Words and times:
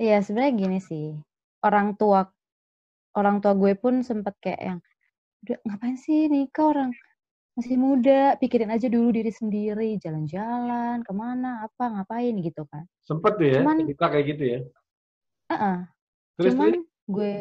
Iya, 0.00 0.20
sebenarnya 0.20 0.52
gini 0.60 0.78
sih, 0.88 1.04
orang 1.64 1.96
tua 1.96 2.28
orang 3.18 3.36
tua 3.42 3.52
gue 3.62 3.72
pun 3.82 3.94
sempet 4.04 4.34
kayak 4.44 4.60
yang, 4.68 4.78
"Udah 5.44 5.58
ngapain 5.66 5.96
sih 6.06 6.28
nikah 6.32 6.66
orang 6.72 6.90
masih 7.58 7.76
muda, 7.80 8.36
pikirin 8.40 8.70
aja 8.74 8.88
dulu 8.92 9.08
diri 9.16 9.32
sendiri, 9.34 9.98
jalan-jalan, 10.04 11.02
ke 11.06 11.12
mana, 11.16 11.48
apa, 11.66 11.84
ngapain," 11.94 12.34
gitu 12.46 12.62
kan. 12.72 12.84
Sempet 13.06 13.32
tuh 13.38 13.46
ya, 13.46 13.62
Cuman 13.62 13.78
cerita 13.78 14.04
kayak 14.10 14.26
gitu 14.34 14.44
ya? 14.50 14.58
Heeh. 15.50 15.76
Terus 16.38 16.54
Cuman 16.54 16.72
terus? 16.76 16.86
gue 17.10 17.34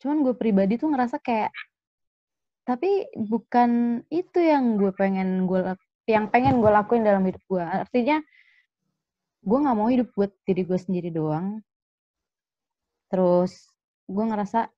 cuman 0.00 0.18
gue 0.26 0.34
pribadi 0.36 0.74
tuh 0.80 0.88
ngerasa 0.92 1.18
kayak 1.22 1.52
tapi 2.68 3.08
bukan 3.16 4.02
itu 4.12 4.38
yang 4.40 4.76
gue 4.80 4.92
pengen 4.94 5.48
gue 5.48 5.60
yang 6.10 6.28
pengen 6.32 6.60
gue 6.60 6.70
lakuin 6.72 7.04
dalam 7.06 7.24
hidup 7.26 7.42
gue. 7.48 7.62
Artinya 7.64 8.20
gue 9.44 9.58
nggak 9.62 9.76
mau 9.78 9.88
hidup 9.88 10.08
buat 10.16 10.32
diri 10.44 10.62
gue 10.68 10.78
sendiri 10.80 11.08
doang. 11.12 11.64
Terus 13.10 13.52
gue 14.06 14.24
ngerasa 14.24 14.70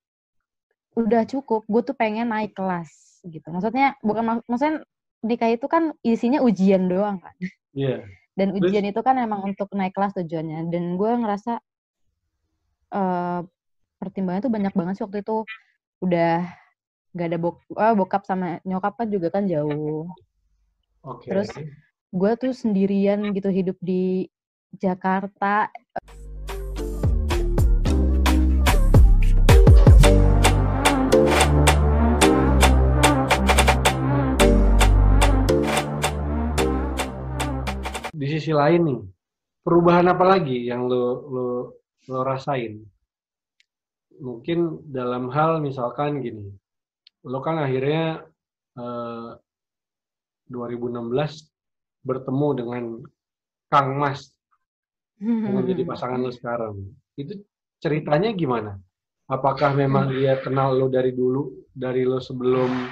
udah 0.96 1.22
cukup, 1.28 1.64
gue 1.68 1.82
tuh 1.84 1.96
pengen 1.96 2.32
naik 2.32 2.56
kelas 2.56 3.20
gitu. 3.28 3.48
Maksudnya 3.52 3.96
bukan 4.00 4.24
mak 4.24 4.38
maksudnya 4.48 4.82
nikah 5.24 5.52
itu 5.52 5.66
kan 5.68 5.92
isinya 6.02 6.40
ujian 6.42 6.88
doang 6.88 7.20
kan. 7.20 7.36
Iya. 7.76 8.02
Dan 8.38 8.56
Terus? 8.56 8.64
ujian 8.64 8.84
itu 8.88 9.00
kan 9.04 9.20
emang 9.20 9.44
untuk 9.44 9.68
naik 9.76 9.92
kelas 9.92 10.16
tujuannya. 10.16 10.72
Dan 10.72 10.96
gue 10.96 11.10
ngerasa 11.20 11.60
eee, 12.92 13.40
pertimbangannya 14.00 14.44
tuh 14.48 14.52
banyak 14.52 14.72
banget 14.72 14.94
sih 14.96 15.04
waktu 15.04 15.20
itu. 15.20 15.36
Udah 16.00 16.48
nggak 17.12 17.28
ada 17.28 17.38
bok 17.40 17.56
eee, 17.76 17.92
bokap 17.92 18.22
sama 18.24 18.60
nyokap 18.64 18.96
kan 18.96 19.08
juga 19.12 19.28
kan 19.28 19.44
jauh. 19.44 20.08
Oke. 21.04 21.28
Terus 21.28 21.52
gue 22.12 22.32
tuh 22.40 22.52
sendirian 22.56 23.32
gitu 23.36 23.48
hidup 23.52 23.76
di 23.84 24.28
Jakarta. 24.76 25.68
Sisi 38.32 38.52
lain 38.56 38.82
nih, 38.88 39.00
perubahan 39.60 40.08
apa 40.08 40.24
lagi 40.24 40.64
yang 40.64 40.88
lo 40.88 41.04
lo 41.28 41.46
lo 42.08 42.20
rasain? 42.24 42.80
Mungkin 44.22 44.88
dalam 44.88 45.28
hal 45.28 45.60
misalkan 45.60 46.24
gini, 46.24 46.48
lo 47.26 47.38
kan 47.44 47.60
akhirnya, 47.60 48.24
eee, 48.78 49.30
2016 50.48 51.48
bertemu 52.04 52.48
dengan 52.56 52.84
Kang 53.68 53.96
Mas. 54.00 54.32
Yang 55.52 55.76
jadi 55.76 55.82
pasangan 55.86 56.20
lo 56.20 56.30
sekarang. 56.34 56.74
Itu 57.14 57.40
ceritanya 57.78 58.34
gimana? 58.34 58.78
Apakah 59.30 59.72
memang 59.72 60.12
dia 60.12 60.36
kenal 60.42 60.76
lo 60.76 60.90
dari 60.90 61.14
dulu, 61.14 61.66
dari 61.72 62.04
lo 62.04 62.18
sebelum 62.18 62.90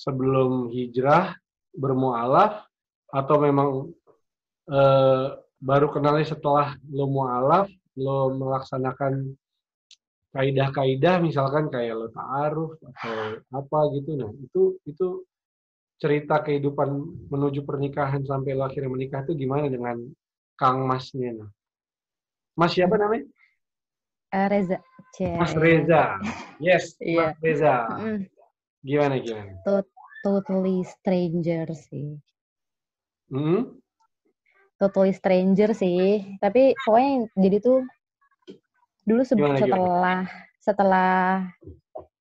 sebelum 0.00 0.72
hijrah, 0.72 1.36
bermualaf, 1.76 2.64
atau 3.12 3.36
memang, 3.36 3.68
eee, 4.70 5.26
baru 5.60 5.86
kenalnya 5.92 6.24
setelah 6.30 6.78
lo 6.88 7.04
mualaf, 7.10 7.68
lo 7.98 8.32
melaksanakan 8.32 9.34
kaidah-kaidah 10.30 11.18
misalkan 11.20 11.66
kayak 11.68 11.98
lo 11.98 12.06
ta'aruf 12.14 12.78
atau 12.78 13.42
apa 13.50 13.78
gitu. 13.98 14.14
Nah, 14.14 14.30
itu 14.38 14.78
itu 14.86 15.26
cerita 16.00 16.40
kehidupan 16.40 16.88
menuju 17.28 17.66
pernikahan 17.66 18.22
sampai 18.24 18.54
lo 18.56 18.64
akhirnya 18.64 18.88
menikah 18.88 19.26
tuh 19.26 19.34
gimana 19.36 19.66
dengan 19.68 19.98
Kang 20.54 20.86
Masnya 20.86 21.34
nah? 21.34 21.50
Mas 22.56 22.72
siapa 22.76 22.94
namanya? 22.94 23.26
Eee, 24.30 24.46
Reza. 24.48 24.78
Mas 25.36 25.50
Cie. 25.52 25.60
Reza. 25.60 26.02
Yes, 26.62 26.94
Iya. 27.02 27.34
Mas 27.34 27.36
Reza. 27.42 27.74
Gimana 28.80 29.14
gimana? 29.20 29.52
Tot 29.66 29.86
totally 30.22 30.84
stranger 30.86 31.66
sih. 31.74 32.16
Mhm? 33.32 33.79
Totally 34.80 35.12
stranger 35.12 35.76
sih. 35.76 36.24
Tapi 36.40 36.72
pokoknya 36.80 37.28
jadi 37.36 37.56
tuh 37.60 37.84
dulu 39.04 39.20
seb 39.24 39.36
Gimana 39.36 39.60
gimana? 39.60 39.60
setelah 39.60 40.18
setelah 40.60 41.12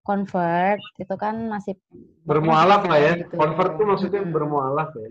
convert 0.03 0.81
itu 0.99 1.15
kan 1.15 1.35
masih 1.47 1.79
Bermualaf 2.27 2.83
lah 2.85 2.97
ya, 2.99 3.11
gitu. 3.19 3.33
convert 3.39 3.71
tuh 3.79 3.85
maksudnya 3.87 4.21
bermualaf 4.27 4.89
ya? 4.93 5.09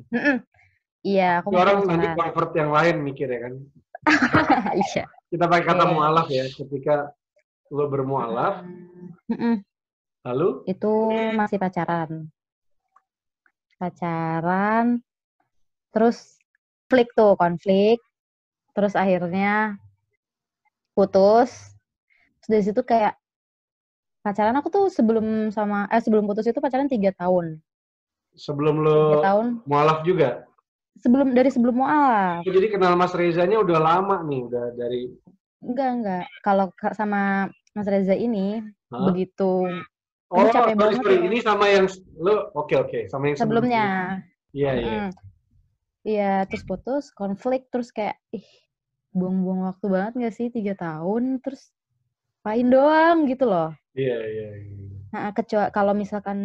Iya, 1.02 1.28
aku 1.42 1.54
orang 1.54 1.86
nanti 1.86 2.08
convert 2.14 2.50
yang 2.54 2.70
lain 2.70 2.96
mikir 3.02 3.26
ya 3.30 3.40
kan? 3.48 3.54
Iya. 4.78 5.04
Kita 5.28 5.44
pakai 5.44 5.64
kata 5.66 5.84
Iya. 5.86 5.92
mualaf 5.92 6.26
ya, 6.30 6.44
ketika 6.52 7.12
lo 7.68 7.84
bermualaf, 7.90 8.64
lalu? 10.24 10.48
Itu 10.64 11.12
masih 11.36 11.60
pacaran. 11.60 12.32
Pacaran, 13.76 15.04
terus 15.92 16.37
konflik 16.88 17.12
tuh, 17.12 17.36
konflik, 17.36 18.00
terus 18.72 18.96
akhirnya 18.96 19.76
putus, 20.96 21.52
terus 22.40 22.48
dari 22.48 22.64
situ 22.64 22.80
kayak 22.80 23.12
pacaran 24.24 24.56
aku 24.56 24.72
tuh 24.72 24.88
sebelum 24.88 25.52
sama 25.52 25.84
eh, 25.92 26.00
sebelum 26.00 26.24
putus 26.24 26.48
itu 26.48 26.64
pacaran 26.64 26.88
3 26.88 27.12
tahun. 27.12 27.60
Sebelum 28.32 28.80
3 28.80 28.88
lo 28.88 29.20
tahun. 29.20 29.46
mualaf 29.68 30.00
juga? 30.08 30.48
Sebelum 30.96 31.36
dari 31.36 31.52
sebelum 31.52 31.76
mualaf. 31.76 32.40
Oh, 32.48 32.52
jadi 32.56 32.72
kenal 32.72 32.96
Mas 32.96 33.12
Rezanya 33.12 33.60
udah 33.60 33.76
lama 33.76 34.24
nih, 34.24 34.48
udah 34.48 34.64
dari 34.72 35.12
Enggak 35.60 35.88
enggak. 35.92 36.24
Kalau 36.40 36.72
ka 36.72 36.96
sama 36.96 37.52
Mas 37.76 37.84
Reza 37.84 38.16
ini, 38.16 38.64
Hah? 38.88 39.12
begitu 39.12 39.68
Oh, 40.28 40.44
capek 40.44 40.76
sorry 40.76 40.80
banget 40.80 40.96
sorry, 41.04 41.16
ya. 41.16 41.24
ini 41.24 41.38
sama 41.40 41.64
yang 41.72 41.86
lo 42.20 42.52
oke 42.56 42.76
oke, 42.76 43.00
sama 43.12 43.32
yang 43.32 43.36
sebelumnya. 43.36 43.88
Iya 44.52 44.72
iya. 44.76 45.04
Iya, 46.08 46.48
terus 46.48 46.64
putus, 46.64 47.04
konflik, 47.12 47.68
terus 47.72 47.92
kayak, 47.92 48.16
ih, 48.32 48.48
buang-buang 49.12 49.60
waktu 49.68 49.86
banget 49.94 50.12
nggak 50.18 50.34
sih 50.38 50.48
3 50.56 50.72
tahun, 50.72 51.44
terus 51.44 51.68
main 52.46 52.66
doang 52.72 53.18
gitu 53.30 53.44
loh. 53.52 53.70
Iya 53.92 54.18
iya 54.32 54.48
iya. 54.56 54.72
Heeh, 55.12 55.32
kecua 55.36 55.64
kalau 55.76 55.92
misalkan 55.92 56.38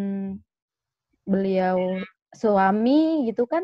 beliau 1.24 1.80
suami 2.36 3.28
gitu 3.30 3.48
kan, 3.48 3.64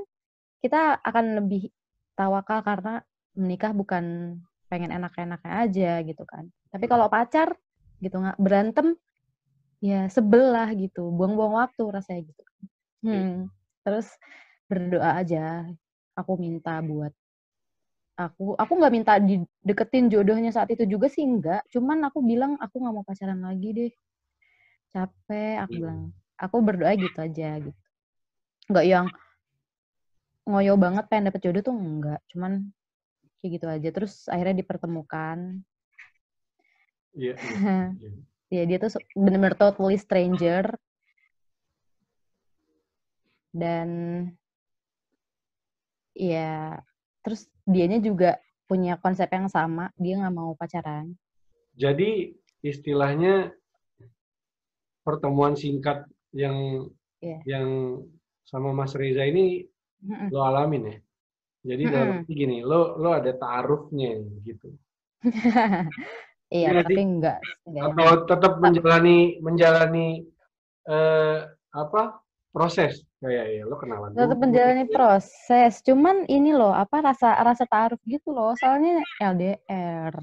kita 0.63 0.99
akan 1.03 1.25
lebih 1.43 1.71
tawakal 2.15 2.59
karena 2.63 3.03
menikah 3.35 3.71
bukan 3.75 4.37
pengen 4.71 4.91
enak-enaknya 4.95 5.53
aja 5.67 5.91
gitu 6.07 6.23
kan. 6.27 6.47
Tapi 6.71 6.85
kalau 6.91 7.07
pacar 7.11 7.55
gitu 8.03 8.15
nggak 8.23 8.39
berantem, 8.39 8.87
ya 9.83 10.07
sebel 10.11 10.51
lah 10.55 10.69
gitu, 10.75 11.11
buang-buang 11.11 11.55
waktu 11.59 11.83
rasanya 11.91 12.21
gitu. 12.31 12.43
Iya. 13.03 13.23
Hmm, 13.23 13.35
terus 13.87 14.07
berdoa 14.69 15.11
aja, 15.23 15.67
aku 16.19 16.31
minta 16.45 16.73
buat 16.83 17.13
aku 18.19 18.43
aku 18.59 18.71
nggak 18.79 18.93
minta 18.93 19.13
dideketin 19.15 20.11
jodohnya 20.11 20.51
saat 20.51 20.67
itu 20.75 20.83
juga 20.83 21.07
sih 21.07 21.23
enggak, 21.23 21.63
cuman 21.71 22.03
aku 22.07 22.19
bilang, 22.19 22.59
"Aku 22.59 22.75
nggak 22.83 22.93
mau 22.95 23.05
pacaran 23.07 23.39
lagi 23.47 23.69
deh, 23.71 23.91
capek," 24.93 25.55
aku 25.63 25.71
bilang. 25.79 25.99
Mhm. 26.11 26.17
Aku 26.43 26.57
berdoa 26.63 26.91
gitu 26.99 27.17
aja 27.19 27.49
gitu. 27.63 27.79
Nggak 28.71 28.85
yang 28.91 29.05
ngoyo 30.49 30.73
banget 30.83 31.03
pengen 31.09 31.27
dapet 31.31 31.41
jodoh 31.45 31.63
tuh 31.67 31.75
enggak, 31.75 32.19
cuman 32.31 32.51
kayak 33.39 33.51
gitu 33.55 33.65
aja. 33.71 33.89
Terus 33.95 34.13
akhirnya 34.33 34.55
dipertemukan. 34.61 35.37
Iya 37.15 37.33
iya 37.35 37.59
iya. 37.99 38.09
Iya, 38.49 38.63
dia 38.65 38.77
tuh 38.81 38.89
se 38.89 38.99
bener-bener 39.13 39.53
totally 39.61 39.93
stranger. 40.01 40.73
Dan 43.53 43.89
iya, 46.19 46.83
terus 47.23 47.47
dianya 47.63 47.99
juga 48.03 48.37
punya 48.69 48.99
konsep 49.03 49.27
yang 49.33 49.47
sama, 49.49 49.89
dia 49.97 50.13
nggak 50.19 50.35
mau 50.35 50.51
pacaran. 50.59 51.15
Jadi 51.77 52.35
istilahnya 52.65 53.55
pertemuan 55.05 55.55
singkat 55.55 56.05
yang 56.35 56.87
Iya. 57.21 57.39
yang 57.47 57.67
sama 58.45 58.69
Mas 58.75 58.93
Reza 58.99 59.23
ini 59.25 59.65
Mhm. 60.01 60.29
lo 60.33 60.39
alamin 60.45 60.83
ya? 60.91 60.97
Jadi 61.75 61.83
dalam 61.91 62.09
Mhm. 62.09 62.21
arti 62.21 62.33
gini, 62.35 62.57
lo 62.63 62.95
lo 63.01 63.09
ada 63.15 63.31
ta'arufnya 63.35 64.11
gitu. 64.47 64.69
Iya, 66.55 66.67
nggak 66.73 66.85
tapi 66.87 66.99
enggak 67.09 67.37
enggak 67.67 67.83
Atau 67.87 68.07
tetap 68.29 68.53
ta 68.61 68.69
menjalani 68.69 69.17
menjalani, 69.45 70.07
eee, 70.89 71.37
apa, 71.73 72.01
proses 72.49 73.05
kayak 73.21 73.45
ya 73.55 73.63
lo 73.67 73.75
kenalan 73.77 74.11
dulu 74.15 74.33
menjalani 74.41 74.83
gitu. 74.87 74.95
proses, 74.95 75.71
cuman 75.85 76.25
ini 76.25 76.51
loh, 76.55 76.73
apa, 76.73 76.97
rasa 77.03 77.37
rasa 77.45 77.63
ta'aruf 77.69 78.01
gitu 78.07 78.33
loh, 78.33 78.55
soalnya 78.57 79.03
LDR. 79.21 80.13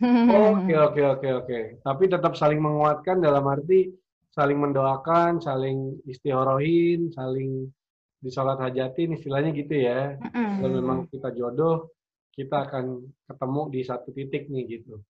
Oke 0.00 0.72
oke 0.88 1.02
oke 1.04 1.28
oke. 1.44 1.58
Tapi 1.84 2.04
tetap 2.08 2.32
saling 2.36 2.60
menguatkan 2.60 3.20
dalam 3.20 3.44
arti 3.48 3.92
saling 4.36 4.58
mendoakan, 4.60 5.40
saling 5.40 5.96
istikharohin, 6.04 7.08
saling 7.16 7.72
disalat 8.20 8.60
hajatin, 8.60 9.16
istilahnya 9.16 9.56
gitu 9.56 9.72
ya? 9.80 10.20
Kalau 10.60 10.76
memang 10.76 10.98
kita 11.08 11.32
jodoh, 11.32 11.88
kita 12.36 12.68
akan 12.68 13.00
ketemu 13.24 13.62
di 13.72 13.80
satu 13.80 14.08
titik 14.12 14.52
nih 14.52 14.64
gitu. 14.76 15.00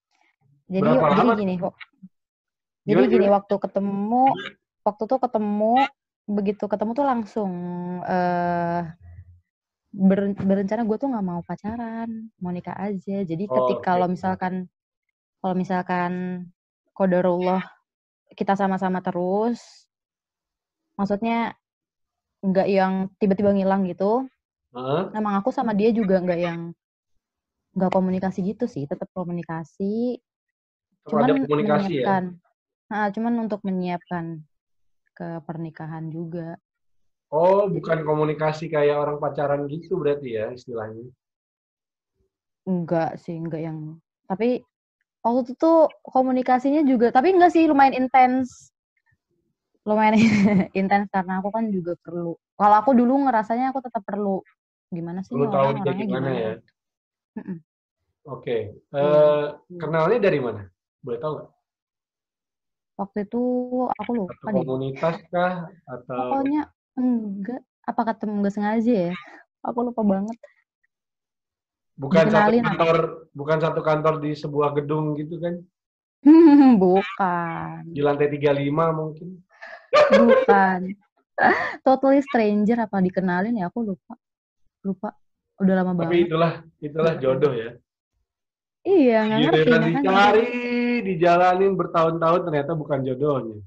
Jadi 0.71 0.83
Berapa 0.83 1.07
jadi 1.11 1.21
lama? 1.27 1.35
gini 1.35 1.55
kok. 1.59 1.75
Jadi 2.87 2.87
Gimana, 2.87 3.07
gini 3.11 3.19
gimana? 3.19 3.35
waktu 3.43 3.55
ketemu 3.59 4.25
waktu 4.87 5.03
tuh 5.11 5.19
ketemu 5.19 5.75
begitu 6.27 6.65
ketemu 6.71 6.91
tuh 6.99 7.07
langsung 7.07 7.53
eh 8.07 8.83
ber- 10.09 10.37
berencana 10.49 10.83
gue 10.89 10.97
tuh 11.03 11.09
nggak 11.13 11.27
mau 11.31 11.41
pacaran, 11.49 12.09
mau 12.43 12.53
nikah 12.55 12.77
aja. 12.87 13.17
Jadi 13.31 13.45
Oh, 13.49 13.57
ketika 13.57 13.81
oke. 13.81 13.89
kalau 13.95 14.07
misalkan 14.15 14.55
kalau 15.41 15.55
misalkan 15.63 16.13
qadarullah 16.99 17.63
kita 18.39 18.55
sama-sama 18.61 19.01
terus, 19.07 19.61
maksudnya 20.99 21.57
nggak 22.49 22.69
yang 22.79 22.93
tiba-tiba 23.21 23.51
ngilang 23.55 23.83
gitu. 23.91 24.13
Heeh. 24.75 25.07
Emang 25.19 25.35
aku 25.41 25.51
sama 25.57 25.73
dia 25.81 25.91
juga 25.99 26.15
nggak 26.25 26.41
yang 26.47 26.61
nggak 27.77 27.93
komunikasi 27.97 28.39
gitu 28.51 28.65
sih, 28.75 28.85
tetap 28.91 29.09
komunikasi. 29.19 30.19
Cuman 31.09 31.31
komunikasi 31.47 31.95
ya? 32.03 32.11
menyiapkan, 32.11 32.25
Nah, 32.91 33.09
cuman 33.15 33.35
untuk 33.45 33.61
menyiapkan 33.69 34.25
ke 35.17 35.41
pernikahan 35.49 36.13
juga. 36.13 36.61
Oh, 37.33 37.67
bukan 37.67 38.05
komunikasi 38.07 38.71
kayak 38.71 39.01
orang 39.03 39.17
pacaran 39.19 39.67
gitu 39.67 39.99
berarti 39.99 40.37
ya 40.39 40.53
istilahnya. 40.53 41.11
Enggak 42.69 43.19
sih, 43.19 43.35
enggak 43.35 43.63
yang. 43.65 43.99
Tapi 44.29 44.63
waktu 45.25 45.41
itu 45.43 45.53
tuh 45.59 45.91
komunikasinya 46.07 46.85
juga, 46.87 47.11
tapi 47.11 47.35
enggak 47.35 47.51
sih 47.51 47.65
lumayan 47.67 47.97
intens. 47.97 48.71
Lumayan 49.83 50.15
intens 50.79 51.09
karena 51.11 51.41
aku 51.41 51.49
kan 51.51 51.65
juga 51.73 51.97
perlu. 51.99 52.37
Kalau 52.55 52.77
aku 52.79 52.91
dulu 52.95 53.27
ngerasanya 53.27 53.73
aku 53.75 53.81
tetap 53.83 54.05
perlu. 54.05 54.45
Gimana 54.93 55.25
sih 55.27 55.35
Lu 55.35 55.51
tahu 55.51 55.75
orangnya 55.75 56.07
gimana 56.07 56.07
gimana? 56.07 56.31
ya? 56.31 56.53
Mm-mm. 57.43 57.59
Oke. 58.27 58.57
Iya. 58.75 59.03
Eh, 59.03 59.47
kenalnya 59.79 60.19
dari 60.19 60.39
mana? 60.43 60.63
Boleh 61.03 61.19
tahu 61.23 61.33
nggak? 61.39 61.51
Waktu 62.97 63.29
itu 63.29 63.43
aku 63.93 64.11
Satu 64.13 64.21
lupa 64.25 64.49
deh. 64.49 64.65
komunitas 64.65 65.17
kah? 65.29 65.69
Atau 65.85 66.17
Pokoknya 66.17 66.63
enggak. 66.97 67.61
Apa 67.85 68.01
ketemu 68.13 68.33
enggak 68.41 68.55
sengaja 68.57 68.95
ya? 69.13 69.15
Aku 69.63 69.79
lupa 69.85 70.03
banget. 70.03 70.39
bukan 71.97 72.29
satu 72.29 72.53
dikenalin 72.53 72.61
apa? 72.61 72.69
kantor, 72.77 72.97
bukan 73.33 73.59
satu 73.65 73.81
kantor 73.81 74.15
di 74.21 74.31
sebuah 74.37 74.69
gedung 74.77 75.17
gitu 75.17 75.41
kan? 75.41 75.55
Bukan. 76.83 77.81
Di 77.89 78.05
lantai 78.05 78.29
35 78.29 78.53
mungkin. 78.93 79.29
Bukan. 80.13 80.81
Totally 81.87 82.21
stranger 82.21 82.85
apa 82.85 83.01
dikenalin 83.01 83.57
ya? 83.57 83.73
Aku 83.73 83.81
lupa. 83.81 84.13
Lupa. 84.85 85.17
Udah 85.57 85.75
lama 85.81 85.97
Tapi 85.97 86.05
banget. 86.05 86.29
itulah 86.29 86.53
itulah 86.85 87.15
jodoh 87.17 87.53
ya. 87.57 87.71
Iya, 88.85 89.19
nggak 89.25 89.39
ngerti. 89.41 89.57
Giliran 89.57 89.81
makanya. 89.81 90.01
dicari, 90.05 90.47
dijalanin 91.07 91.79
bertahun-tahun 91.79 92.41
ternyata 92.51 92.73
bukan 92.75 93.01
jodohnya. 93.07 93.59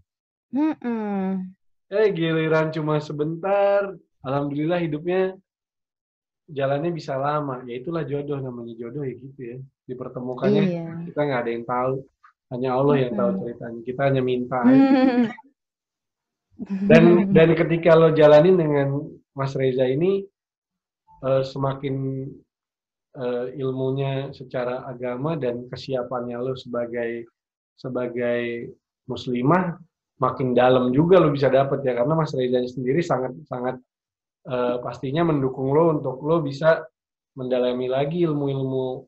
Mm-mm. 0.51 1.49
Eh 1.89 2.07
giliran 2.13 2.69
cuma 2.69 2.97
sebentar, 2.99 3.93
alhamdulillah 4.21 4.77
hidupnya 4.81 5.33
jalannya 6.49 6.91
bisa 6.93 7.17
lama. 7.17 7.61
Ya 7.65 7.77
itulah 7.81 8.03
jodoh 8.05 8.37
namanya 8.41 8.73
jodoh 8.77 9.05
ya 9.05 9.13
gitu 9.15 9.39
ya. 9.39 9.57
Dipertemukannya 9.89 10.63
Iya. 10.65 10.85
kita 11.09 11.19
nggak 11.25 11.41
ada 11.45 11.51
yang 11.53 11.65
tahu, 11.65 11.93
hanya 12.53 12.69
Allah 12.77 12.95
yang 12.97 13.13
tahu 13.17 13.29
ceritanya. 13.41 13.79
Kita 13.85 14.01
hanya 14.09 14.21
minta. 14.21 14.57
aja. 14.65 14.89
Dan 16.89 17.03
dan 17.35 17.49
ketika 17.55 17.95
lo 17.95 18.11
jalanin 18.13 18.57
dengan 18.59 18.87
Mas 19.33 19.53
Reza 19.55 19.85
ini 19.87 20.25
eh, 21.25 21.43
semakin 21.45 22.25
eh, 23.19 23.45
ilmunya 23.59 24.31
secara 24.31 24.87
agama 24.87 25.35
dan 25.35 25.67
kesiapannya 25.67 26.39
lo 26.39 26.55
sebagai 26.55 27.27
sebagai 27.75 28.71
muslimah 29.07 29.75
makin 30.19 30.51
dalam 30.55 30.91
juga 30.95 31.19
lo 31.19 31.31
bisa 31.31 31.47
dapet 31.51 31.83
ya 31.83 31.95
karena 31.95 32.13
Mas 32.15 32.31
Reza 32.31 32.63
sendiri 32.63 33.03
sangat 33.03 33.35
sangat 33.47 33.75
eh, 34.47 34.77
pastinya 34.79 35.27
mendukung 35.27 35.75
lo 35.75 35.99
untuk 35.99 36.23
lo 36.23 36.39
bisa 36.39 36.83
mendalami 37.35 37.87
lagi 37.87 38.23
ilmu-ilmu 38.23 39.05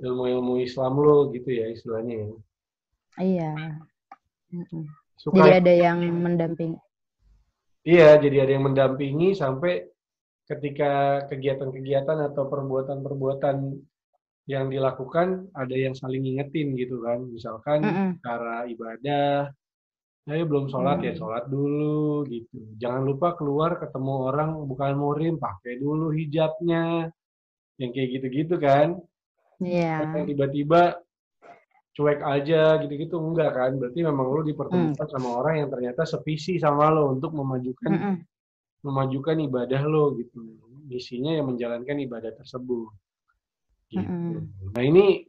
ilmu-ilmu 0.00 0.52
Islam 0.62 0.92
lo 0.98 1.30
gitu 1.30 1.50
ya 1.50 1.66
istilahnya 1.70 2.14
ya. 2.14 2.28
Iya. 3.20 3.52
Suka 5.20 5.36
Jadi 5.36 5.50
ada 5.60 5.72
yang 5.76 5.98
mendampingi. 6.00 6.78
Iya, 7.84 8.20
jadi 8.20 8.44
ada 8.44 8.52
yang 8.56 8.64
mendampingi 8.72 9.36
sampai 9.36 9.88
ketika 10.50 11.24
kegiatan-kegiatan 11.30 12.18
atau 12.34 12.50
perbuatan-perbuatan 12.50 13.56
yang 14.50 14.66
dilakukan 14.66 15.46
ada 15.54 15.76
yang 15.78 15.94
saling 15.94 16.26
ngingetin 16.26 16.74
gitu 16.74 16.98
kan. 17.06 17.22
Misalkan 17.22 17.86
Mm-mm. 17.86 18.08
cara 18.18 18.66
ibadah, 18.66 19.54
ayo 20.26 20.42
belum 20.50 20.66
sholat 20.66 20.98
ya 21.06 21.14
Hmm. 21.14 21.20
sholat 21.22 21.44
dulu 21.46 22.26
gitu. 22.26 22.58
Jangan 22.82 23.06
lupa 23.06 23.38
keluar 23.38 23.78
ketemu 23.78 24.14
orang 24.26 24.50
bukan 24.66 24.92
murim, 24.98 25.34
pakai 25.38 25.78
dulu 25.78 26.10
hijabnya. 26.10 27.14
Yang 27.78 27.90
kayak 27.94 28.08
gitu-gitu 28.18 28.54
kan. 28.58 28.98
Iya. 29.62 30.18
Yang 30.18 30.34
tiba-tiba 30.34 30.98
cuek 31.94 32.20
aja 32.22 32.80
gitu-gitu 32.82 33.16
enggak 33.22 33.54
kan. 33.54 33.70
Berarti 33.78 34.00
memang 34.02 34.26
lo 34.34 34.42
dipertemukan 34.42 34.98
Hmm. 35.06 35.14
sama 35.14 35.28
orang 35.46 35.62
yang 35.62 35.68
ternyata 35.70 36.02
sevisi 36.02 36.58
sama 36.58 36.90
lo 36.90 37.14
untuk 37.14 37.30
memajukan 37.38 37.90
Mm-mm. 37.94 38.14
Memajukan 38.80 39.36
ibadah 39.44 39.82
lo 39.84 40.16
gitu. 40.16 40.40
Misinya 40.88 41.36
yang 41.36 41.52
menjalankan 41.54 41.96
ibadah 42.02 42.32
tersebut. 42.34 42.90
Gitu. 43.90 44.46
Nah 44.74 44.82
ini 44.82 45.26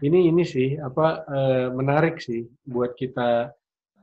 ini 0.00 0.32
ini 0.32 0.42
sih 0.44 0.80
apa 0.80 1.24
eh, 1.28 1.66
menarik 1.68 2.16
sih 2.20 2.48
buat 2.64 2.96
kita 2.96 3.52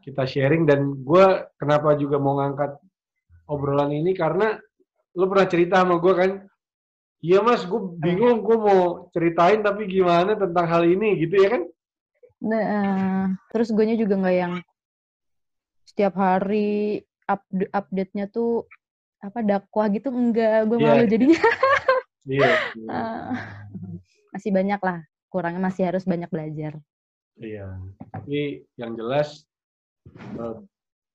kita 0.05 0.23
sharing 0.23 0.63
dan 0.63 1.03
gue 1.03 1.25
kenapa 1.59 1.97
juga 1.99 2.21
mau 2.21 2.39
ngangkat 2.39 2.79
obrolan 3.49 3.91
ini 3.91 4.15
karena 4.15 4.55
lo 5.17 5.25
pernah 5.27 5.47
cerita 5.49 5.81
sama 5.81 5.97
gue 5.97 6.13
kan, 6.13 6.31
iya 7.25 7.41
mas 7.41 7.65
gue 7.65 7.81
bingung 7.97 8.45
gue 8.45 8.55
mau 8.55 9.09
ceritain 9.09 9.59
tapi 9.65 9.89
gimana 9.89 10.37
tentang 10.37 10.69
hal 10.69 10.85
ini 10.85 11.17
gitu 11.17 11.35
ya 11.41 11.49
kan? 11.57 11.63
Nah, 12.37 13.33
terus 13.49 13.73
gue 13.73 13.97
juga 13.97 14.13
nggak 14.13 14.37
yang 14.37 14.53
setiap 15.89 16.13
hari 16.21 17.01
upd- 17.25 17.71
update-nya 17.73 18.29
tuh 18.29 18.69
apa 19.17 19.39
dakwah 19.41 19.89
gitu 19.89 20.09
enggak 20.09 20.65
gue 20.65 20.77
Iya. 20.77 20.87
malu 20.87 21.05
jadinya 21.05 21.41
Iya. 22.27 22.51
Ah, 22.91 23.31
masih 24.29 24.51
banyak 24.51 24.81
lah 24.83 24.99
kurangnya 25.27 25.63
masih 25.63 25.87
harus 25.87 26.03
banyak 26.03 26.27
belajar 26.27 26.75
Iya. 27.37 27.77
Tapi 28.11 28.65
yang 28.75 28.97
jelas 28.97 29.45
eh, 30.09 30.57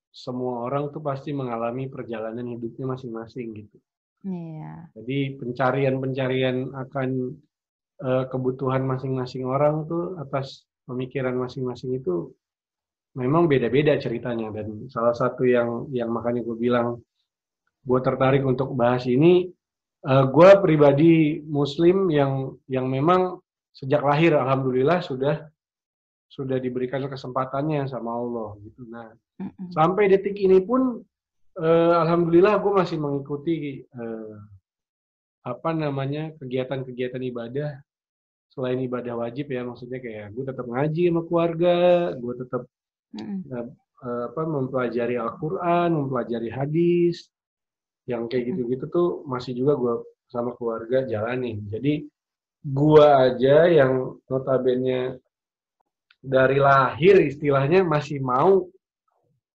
semua 0.09 0.65
orang 0.65 0.89
tuh 0.89 1.01
pasti 1.01 1.33
mengalami 1.33 1.89
perjalanan 1.89 2.47
hidupnya 2.47 2.95
masing-masing 2.95 3.49
gitu. 3.59 3.77
iya 4.23 4.87
Jadi 4.95 5.35
pencarian-pencarian 5.37 6.71
akan 6.73 7.09
eh, 8.01 8.25
kebutuhan 8.29 8.83
masing-masing 8.83 9.43
orang 9.45 9.85
tuh 9.85 10.15
atas 10.17 10.63
pemikiran 10.87 11.35
masing-masing 11.35 11.97
itu 11.97 12.31
memang 13.13 13.45
beda-beda 13.45 13.99
ceritanya 13.99 14.49
dan 14.51 14.89
salah 14.89 15.13
satu 15.13 15.45
yang 15.45 15.85
yang 15.93 16.09
makanya 16.09 16.41
gue 16.41 16.57
bilang 16.57 17.03
gue 17.83 18.01
tertarik 18.03 18.43
untuk 18.47 18.75
bahas 18.79 19.05
ini 19.07 19.51
eh, 20.07 20.25
gue 20.27 20.51
pribadi 20.63 21.43
muslim 21.45 22.11
yang 22.11 22.55
yang 22.71 22.87
memang 22.87 23.43
sejak 23.73 24.05
lahir 24.05 24.37
alhamdulillah 24.37 25.01
sudah 25.01 25.49
sudah 26.33 26.57
diberikan 26.57 27.05
kesempatannya 27.13 27.85
sama 27.93 28.17
Allah 28.17 28.57
gitu. 28.65 28.89
Nah, 28.89 29.13
Mm-mm. 29.37 29.69
sampai 29.69 30.09
detik 30.09 30.33
ini 30.41 30.65
pun 30.65 31.05
eh, 31.61 31.95
alhamdulillah 32.01 32.57
gue 32.57 32.73
masih 32.73 32.97
mengikuti 32.97 33.85
eh, 33.85 34.37
apa 35.43 35.75
namanya 35.75 36.33
kegiatan-kegiatan 36.39 37.21
ibadah 37.35 37.83
selain 38.53 38.79
ibadah 38.85 39.17
wajib 39.19 39.51
ya 39.51 39.67
maksudnya 39.67 39.99
kayak 39.99 40.33
gue 40.33 40.45
tetap 40.45 40.65
ngaji 40.69 41.03
sama 41.09 41.23
keluarga 41.27 41.77
gue 42.17 42.35
tetap 42.41 42.63
Mm-mm. 43.17 43.41
eh, 43.53 44.25
apa 44.29 44.43
mempelajari 44.45 45.17
Al-Quran 45.21 45.89
mempelajari 45.93 46.49
hadis 46.49 47.29
yang 48.11 48.27
kayak 48.27 48.55
gitu-gitu 48.55 48.85
tuh 48.91 49.09
masih 49.27 49.55
juga 49.55 49.79
gue 49.79 49.95
sama 50.27 50.57
keluarga 50.59 51.07
jalanin. 51.07 51.63
Jadi 51.71 52.07
gue 52.63 53.07
aja 53.07 53.67
yang 53.69 54.17
notabene 54.27 55.19
dari 56.23 56.59
lahir 56.59 57.19
istilahnya 57.19 57.83
masih 57.83 58.23
mau 58.23 58.67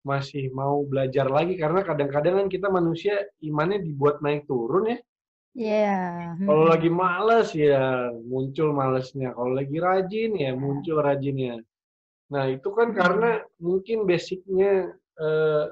masih 0.04 0.48
mau 0.56 0.84
belajar 0.88 1.27
lagi. 1.27 1.60
Karena 1.60 1.84
kadang-kadang 1.84 2.46
kan 2.46 2.48
kita 2.48 2.68
manusia 2.72 3.27
imannya 3.44 3.84
dibuat 3.84 4.24
naik 4.24 4.48
turun 4.48 4.96
ya. 4.96 5.00
Iya. 5.58 6.38
kalau 6.46 6.70
Mm-mm. 6.70 6.74
lagi 6.77 6.89
males 6.94 7.50
ya 7.58 8.13
muncul 8.30 8.77
malesnya. 8.77 9.34
Kalau 9.34 9.58
lagi 9.58 9.77
rajin 9.82 10.32
ya 10.38 10.54
muncul 10.54 11.01
rajinnya. 11.01 11.66
Nah 12.30 12.46
itu 12.46 12.70
kan 12.77 12.94
karena 12.94 13.42
mungkin 13.58 14.06
basicnya 14.06 14.94
eh, 15.18 15.66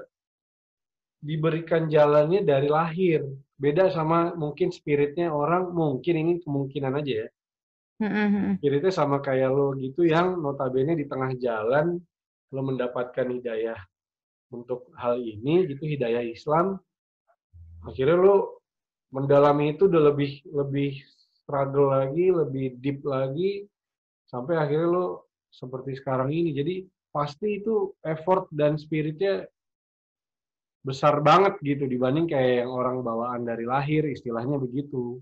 diberikan 1.26 1.90
jalannya 1.90 2.46
dari 2.46 2.70
lahir. 2.70 3.26
Beda 3.58 3.90
sama 3.90 4.30
mungkin 4.38 4.70
spiritnya 4.70 5.34
orang 5.34 5.74
mungkin 5.74 6.14
ini 6.14 6.32
kemungkinan 6.38 6.92
aja 7.02 7.26
ya. 7.26 7.28
Mm-hmm. 7.96 8.60
Spiritnya 8.60 8.92
sama 8.92 9.18
kayak 9.24 9.50
lo 9.50 9.72
gitu 9.74 10.06
yang 10.06 10.38
notabene 10.38 10.94
di 10.94 11.08
tengah 11.08 11.32
jalan 11.40 11.96
lo 12.54 12.60
mendapatkan 12.62 13.26
hidayah 13.26 13.80
untuk 14.54 14.92
hal 14.94 15.18
ini 15.18 15.66
gitu 15.66 15.82
hidayah 15.82 16.22
Islam. 16.22 16.78
Akhirnya 17.82 18.20
lo 18.20 18.62
mendalami 19.10 19.74
itu 19.74 19.90
udah 19.90 20.12
lebih 20.12 20.44
lebih 20.52 21.00
struggle 21.42 21.90
lagi 21.90 22.30
lebih 22.30 22.76
deep 22.78 23.00
lagi 23.02 23.64
sampai 24.28 24.60
akhirnya 24.60 24.88
lo 24.92 25.06
seperti 25.50 25.96
sekarang 25.96 26.30
ini. 26.30 26.52
Jadi 26.52 26.74
pasti 27.08 27.64
itu 27.64 27.96
effort 28.04 28.52
dan 28.52 28.76
spiritnya 28.76 29.48
besar 30.86 31.18
banget 31.18 31.58
gitu 31.66 31.90
dibanding 31.90 32.30
kayak 32.30 32.62
yang 32.62 32.70
orang 32.70 33.02
bawaan 33.02 33.42
dari 33.42 33.66
lahir 33.66 34.06
istilahnya 34.06 34.54
begitu 34.62 35.18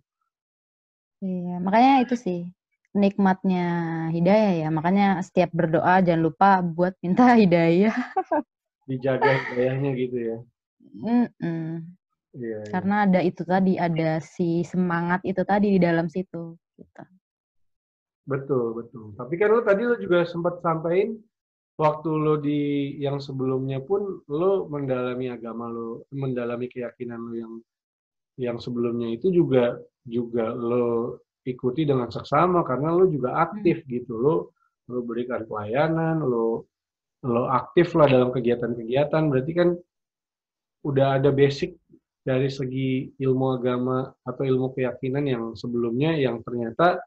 iya 1.25 1.57
makanya 1.57 2.05
itu 2.05 2.15
sih 2.21 2.41
nikmatnya 2.95 3.67
hidayah 4.15 4.53
ya. 4.65 4.69
Makanya 4.71 5.21
setiap 5.21 5.51
berdoa 5.51 6.01
jangan 6.01 6.23
lupa 6.23 6.63
buat 6.63 6.95
minta 7.03 7.35
hidayah. 7.43 7.93
Dijaga 8.87 9.35
hidayahnya 9.51 9.91
gitu 9.99 10.17
ya. 10.17 10.39
Mm 10.95 11.27
-mm. 11.43 11.69
Iya, 12.35 12.59
iya. 12.67 12.71
Karena 12.71 13.07
ada 13.07 13.21
itu 13.23 13.43
tadi, 13.43 13.79
ada 13.79 14.23
si 14.23 14.63
semangat 14.67 15.23
itu 15.27 15.43
tadi 15.43 15.75
di 15.75 15.81
dalam 15.83 16.07
situ. 16.07 16.55
Gitu. 16.79 17.05
Betul, 18.27 18.79
betul. 18.79 19.15
Tapi 19.19 19.35
kan 19.39 19.49
lo 19.55 19.61
tadi 19.63 19.83
lo 19.85 19.95
juga 19.99 20.27
sempat 20.27 20.59
sampaikan 20.63 21.19
waktu 21.75 22.11
lo 22.15 22.39
di 22.39 22.95
yang 23.03 23.19
sebelumnya 23.19 23.83
pun 23.83 24.23
lo 24.31 24.71
mendalami 24.71 25.27
agama 25.31 25.67
lo, 25.67 26.07
mendalami 26.15 26.71
keyakinan 26.71 27.19
lo 27.19 27.35
yang 27.35 27.55
yang 28.39 28.59
sebelumnya 28.59 29.15
itu 29.15 29.31
juga 29.31 29.79
juga 30.07 30.55
lo 30.55 31.19
ikuti 31.47 31.87
dengan 31.87 32.11
seksama 32.11 32.63
karena 32.67 32.95
lo 32.95 33.07
juga 33.07 33.43
aktif 33.43 33.83
hmm. 33.85 33.89
gitu 33.91 34.15
lo 34.19 34.37
lo 34.91 35.01
berikan 35.03 35.47
pelayanan 35.47 36.23
lo 36.23 36.67
lo 37.25 37.43
aktif 37.49 37.97
lah 37.97 38.07
dalam 38.11 38.31
kegiatan-kegiatan 38.31 39.23
berarti 39.33 39.53
kan 39.57 39.69
udah 40.85 41.17
ada 41.17 41.33
basic 41.33 41.75
dari 42.25 42.49
segi 42.49 43.13
ilmu 43.21 43.61
agama 43.61 44.13
atau 44.25 44.45
ilmu 44.45 44.73
keyakinan 44.77 45.25
yang 45.25 45.45
sebelumnya 45.57 46.17
yang 46.17 46.41
ternyata 46.45 47.01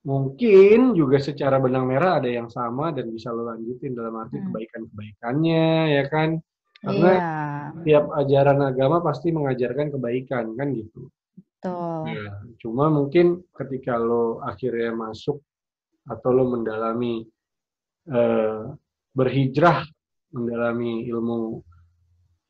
mungkin 0.00 0.96
juga 0.96 1.20
secara 1.20 1.60
benang 1.60 1.84
merah 1.84 2.22
ada 2.22 2.30
yang 2.30 2.48
sama 2.48 2.88
dan 2.88 3.12
bisa 3.12 3.28
lo 3.28 3.44
lanjutin 3.44 3.92
dalam 3.92 4.16
arti 4.16 4.40
hmm. 4.40 4.46
kebaikan-kebaikannya 4.48 5.68
ya 5.92 6.04
kan 6.08 6.40
karena 6.80 7.12
yeah. 7.12 7.64
tiap 7.84 8.04
ajaran 8.16 8.64
agama 8.64 9.04
pasti 9.04 9.28
mengajarkan 9.28 9.92
kebaikan 9.92 10.56
kan 10.56 10.72
gitu 10.72 11.12
Betul. 11.60 12.08
Ya, 12.08 12.40
cuma 12.64 12.88
mungkin 12.88 13.44
ketika 13.52 14.00
lo 14.00 14.40
akhirnya 14.40 14.96
masuk 14.96 15.44
atau 16.08 16.32
lo 16.32 16.48
mendalami 16.48 17.20
eh, 18.08 18.60
berhijrah 19.12 19.84
mendalami 20.32 21.04
ilmu 21.04 21.60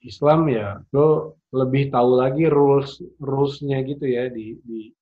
Islam 0.07 0.47
ya 0.47 0.78
lo 0.95 1.42
lebih 1.50 1.90
tahu 1.90 2.11
lagi 2.23 2.47
rules 2.47 3.02
rulesnya 3.19 3.83
gitu 3.83 4.07
ya 4.07 4.30
di 4.30 4.62
di 4.62 4.95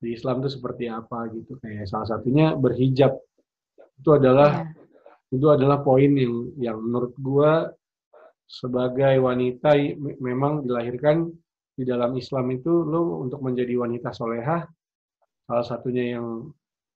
di 0.00 0.16
Islam 0.16 0.40
itu 0.40 0.56
seperti 0.56 0.88
apa 0.88 1.28
gitu 1.30 1.60
kayak 1.60 1.84
salah 1.84 2.08
satunya 2.08 2.56
berhijab 2.56 3.20
itu 4.00 4.10
adalah 4.16 4.64
ya. 4.64 5.36
itu 5.36 5.46
adalah 5.52 5.84
poin 5.84 6.10
yang 6.16 6.34
yang 6.56 6.76
menurut 6.80 7.12
gua 7.20 7.68
sebagai 8.48 9.20
wanita 9.20 9.76
memang 10.18 10.64
dilahirkan 10.64 11.28
di 11.76 11.84
dalam 11.84 12.16
Islam 12.16 12.50
itu 12.50 12.82
lo 12.82 13.22
untuk 13.22 13.44
menjadi 13.44 13.76
wanita 13.76 14.10
solehah 14.10 14.64
salah 15.46 15.66
satunya 15.66 16.16
yang 16.18 16.50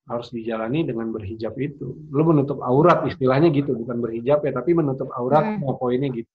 harus 0.05 0.29
dijalani 0.29 0.85
dengan 0.85 1.09
berhijab 1.09 1.57
itu. 1.57 1.97
Lo 2.13 2.23
menutup 2.29 2.61
aurat 2.61 3.09
istilahnya 3.09 3.49
gitu, 3.51 3.73
bukan 3.73 3.99
berhijab 4.05 4.45
ya, 4.45 4.53
tapi 4.53 4.77
menutup 4.77 5.09
aurat 5.17 5.57
hmm. 5.57 5.65
poinnya 5.81 6.13
gitu. 6.13 6.33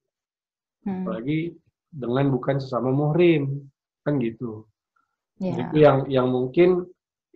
Hmm. 0.86 1.06
Apalagi 1.06 1.54
dengan 1.90 2.34
bukan 2.34 2.58
sesama 2.58 2.90
muhrim, 2.90 3.70
kan 4.02 4.18
gitu. 4.18 4.66
Yeah. 5.40 5.72
Itu 5.72 5.76
yang 5.80 5.98
yang 6.12 6.28
mungkin 6.28 6.84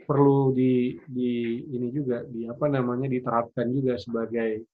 perlu 0.03 0.51
di 0.51 1.00
di 1.07 1.63
ini 1.72 1.88
juga 1.95 2.27
di 2.27 2.43
apa 2.45 2.67
namanya 2.67 3.07
diterapkan 3.07 3.72
juga 3.72 3.95
sebagai 3.95 4.67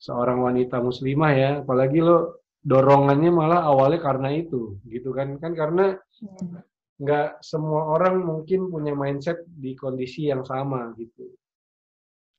seorang 0.00 0.40
wanita 0.40 0.80
muslimah 0.80 1.32
ya, 1.36 1.50
apalagi 1.60 2.00
lo 2.00 2.44
dorongannya 2.64 3.28
malah 3.28 3.60
awalnya 3.68 4.00
karena 4.00 4.32
itu 4.32 4.80
gitu 4.88 5.12
kan 5.12 5.36
kan 5.36 5.52
karena 5.52 6.00
hmm. 6.24 6.64
nggak 6.96 7.44
semua 7.44 7.92
orang 7.92 8.24
mungkin 8.24 8.72
punya 8.72 8.96
mindset 8.96 9.44
di 9.44 9.76
kondisi 9.76 10.32
yang 10.32 10.48
sama 10.48 10.96
gitu 10.96 11.28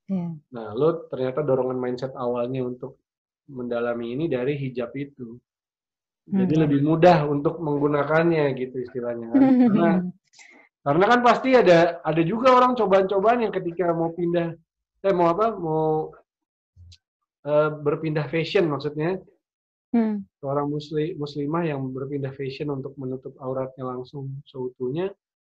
yeah. 0.10 0.34
nah 0.50 0.74
lo 0.74 1.06
ternyata 1.14 1.46
dorongan 1.46 1.78
mindset 1.78 2.12
awalnya 2.18 2.66
untuk 2.66 2.98
mendalami 3.54 4.18
ini 4.18 4.26
dari 4.26 4.58
hijab 4.58 4.90
itu 4.98 5.38
jadi 6.26 6.56
hmm. 6.58 6.64
lebih 6.66 6.80
mudah 6.82 7.18
untuk 7.30 7.62
menggunakannya 7.62 8.58
gitu 8.58 8.82
istilahnya 8.82 9.30
kan? 9.30 9.42
karena 9.42 9.92
karena 10.86 11.06
kan 11.06 11.20
pasti 11.22 11.50
ada 11.54 12.02
ada 12.02 12.22
juga 12.26 12.54
orang 12.54 12.74
cobaan-cobaan 12.74 13.46
yang 13.46 13.54
ketika 13.54 13.94
mau 13.94 14.10
pindah 14.14 14.58
eh 15.06 15.14
mau 15.14 15.30
apa 15.30 15.54
mau 15.54 16.10
uh, 17.46 17.70
berpindah 17.78 18.26
fashion 18.26 18.66
maksudnya 18.70 19.22
Hmm. 19.96 20.28
Seorang 20.44 20.68
muslim, 20.68 21.16
muslimah 21.16 21.64
yang 21.72 21.80
berpindah 21.96 22.36
fashion 22.36 22.68
untuk 22.68 22.92
menutup 23.00 23.32
auratnya 23.40 23.88
langsung 23.88 24.28
seutuhnya, 24.44 25.08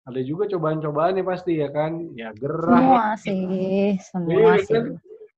ada 0.07 0.21
juga 0.23 0.47
cobaan-cobaan 0.47 1.19
ya 1.19 1.25
pasti 1.27 1.59
ya 1.59 1.67
kan? 1.75 2.15
Ya 2.15 2.31
gerah. 2.39 2.79
Semua 2.79 3.07
sih, 3.19 3.99
semua 3.99 4.55
iya, 4.55 4.63
sih. 4.63 4.79
Kan? 4.79 4.85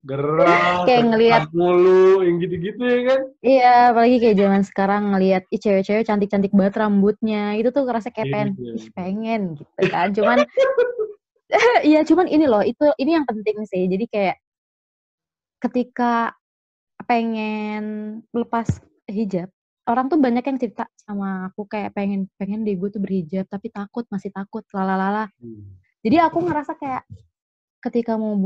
Gerah, 0.01 0.89
kayak 0.89 1.13
ngelihat 1.13 1.43
mulu, 1.53 2.25
yang 2.25 2.41
gitu-gitu 2.41 2.81
ya 2.81 3.01
kan? 3.05 3.21
Iya, 3.45 3.75
apalagi 3.93 4.17
kayak 4.17 4.37
zaman 4.41 4.63
sekarang 4.65 5.03
ngelihat 5.13 5.43
cewek-cewek 5.53 6.09
cantik-cantik 6.09 6.57
banget 6.57 6.81
rambutnya, 6.81 7.53
itu 7.61 7.69
tuh 7.69 7.85
ngerasa 7.85 8.09
kayak 8.09 8.33
pengen, 8.33 8.49
iya, 8.57 8.73
iya. 8.81 8.91
pengen 8.97 9.43
gitu 9.61 9.83
kan. 9.93 10.09
Cuman, 10.17 10.39
iya 11.93 12.01
cuman 12.09 12.27
ini 12.33 12.49
loh, 12.49 12.65
itu 12.65 12.87
ini 12.97 13.11
yang 13.13 13.29
penting 13.29 13.61
sih. 13.69 13.85
Jadi 13.93 14.05
kayak 14.09 14.37
ketika 15.61 16.33
pengen 17.05 17.85
lepas 18.33 18.81
hijab 19.05 19.53
orang 19.89 20.07
tuh 20.09 20.17
banyak 20.17 20.45
yang 20.45 20.59
cerita 20.61 20.85
sama 20.97 21.51
aku 21.51 21.67
kayak 21.67 21.93
pengen 21.93 22.31
pengen 22.39 22.63
deh 22.63 22.79
gue 22.79 22.89
tuh 22.89 23.03
berhijab 23.03 23.45
tapi 23.51 23.69
takut 23.73 24.07
masih 24.09 24.31
takut 24.31 24.63
lalalala 24.71 25.27
hmm. 25.43 25.81
jadi 26.05 26.31
aku 26.31 26.39
ngerasa 26.45 26.79
kayak 26.79 27.03
ketika 27.81 28.15
mau 28.15 28.37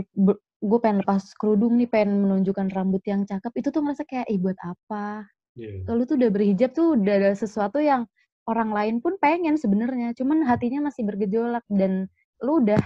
gue 0.64 0.78
pengen 0.80 1.04
lepas 1.04 1.23
kerudung 1.37 1.76
nih 1.76 1.88
pengen 1.92 2.25
menunjukkan 2.25 2.73
rambut 2.73 3.04
yang 3.04 3.28
cakep 3.28 3.52
itu 3.61 3.68
tuh 3.68 3.85
ngerasa 3.85 4.09
kayak 4.09 4.26
eh 4.33 4.40
buat 4.40 4.56
apa 4.64 5.28
yeah. 5.61 5.85
lalu 5.92 6.02
tuh 6.09 6.16
udah 6.16 6.30
berhijab 6.33 6.71
tuh 6.73 6.97
udah 6.97 7.14
ada 7.21 7.33
sesuatu 7.37 7.85
yang 7.85 8.09
orang 8.49 8.73
lain 8.73 8.94
pun 9.04 9.21
pengen 9.21 9.61
sebenarnya 9.61 10.16
cuman 10.16 10.44
hatinya 10.49 10.88
masih 10.88 11.04
bergejolak 11.04 11.64
dan 11.68 12.09
lu 12.40 12.64
udah 12.64 12.80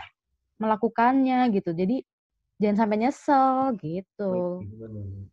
melakukannya 0.59 1.55
gitu 1.55 1.71
jadi 1.71 2.03
jangan 2.59 2.77
sampai 2.85 2.97
nyesel 2.99 3.79
gitu. 3.79 4.63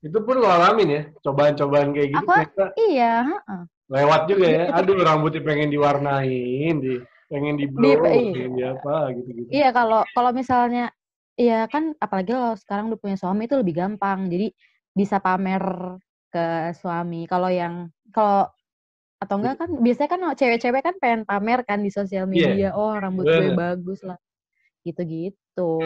Itu 0.05 0.17
pun 0.21 0.35
lo 0.37 0.45
alamin 0.45 0.89
ya, 0.89 1.01
cobaan-cobaan 1.25 1.89
kayak 1.97 2.09
gitu. 2.13 2.21
Aku, 2.21 2.33
iya. 2.93 3.25
Lewat 3.89 4.29
juga 4.29 4.45
ya, 4.45 4.63
aduh 4.73 4.97
rambutnya 5.01 5.41
pengen 5.41 5.73
diwarnain, 5.73 6.75
di 6.81 7.01
pengen 7.25 7.57
di 7.57 7.65
blow, 7.65 7.81
di, 7.81 7.89
iya. 7.89 8.01
pengen 8.01 8.53
di 8.53 8.63
apa 8.63 8.95
gitu-gitu. 9.17 9.49
Iya 9.49 9.69
kalau 9.73 10.01
kalau 10.13 10.31
misalnya, 10.33 10.93
iya 11.35 11.67
kan 11.67 11.95
apalagi 11.99 12.31
lo 12.31 12.55
sekarang 12.55 12.91
udah 12.91 12.99
punya 12.99 13.17
suami 13.19 13.47
itu 13.47 13.55
lebih 13.59 13.75
gampang, 13.75 14.27
jadi 14.31 14.51
bisa 14.95 15.19
pamer 15.19 15.63
ke 16.31 16.71
suami. 16.75 17.27
Kalau 17.27 17.51
yang 17.51 17.91
kalau 18.11 18.47
atau 19.15 19.35
enggak 19.39 19.55
kan 19.63 19.69
biasanya 19.79 20.09
kan 20.11 20.21
cewek-cewek 20.35 20.81
kan 20.83 20.95
pengen 20.99 21.23
pamer 21.23 21.63
kan 21.63 21.79
di 21.79 21.91
sosial 21.91 22.27
iya. 22.27 22.31
media, 22.31 22.55
yeah. 22.69 22.71
oh 22.75 22.91
rambut 22.95 23.27
gue 23.27 23.55
bagus 23.55 24.03
lah, 24.03 24.19
gitu-gitu. 24.83 25.79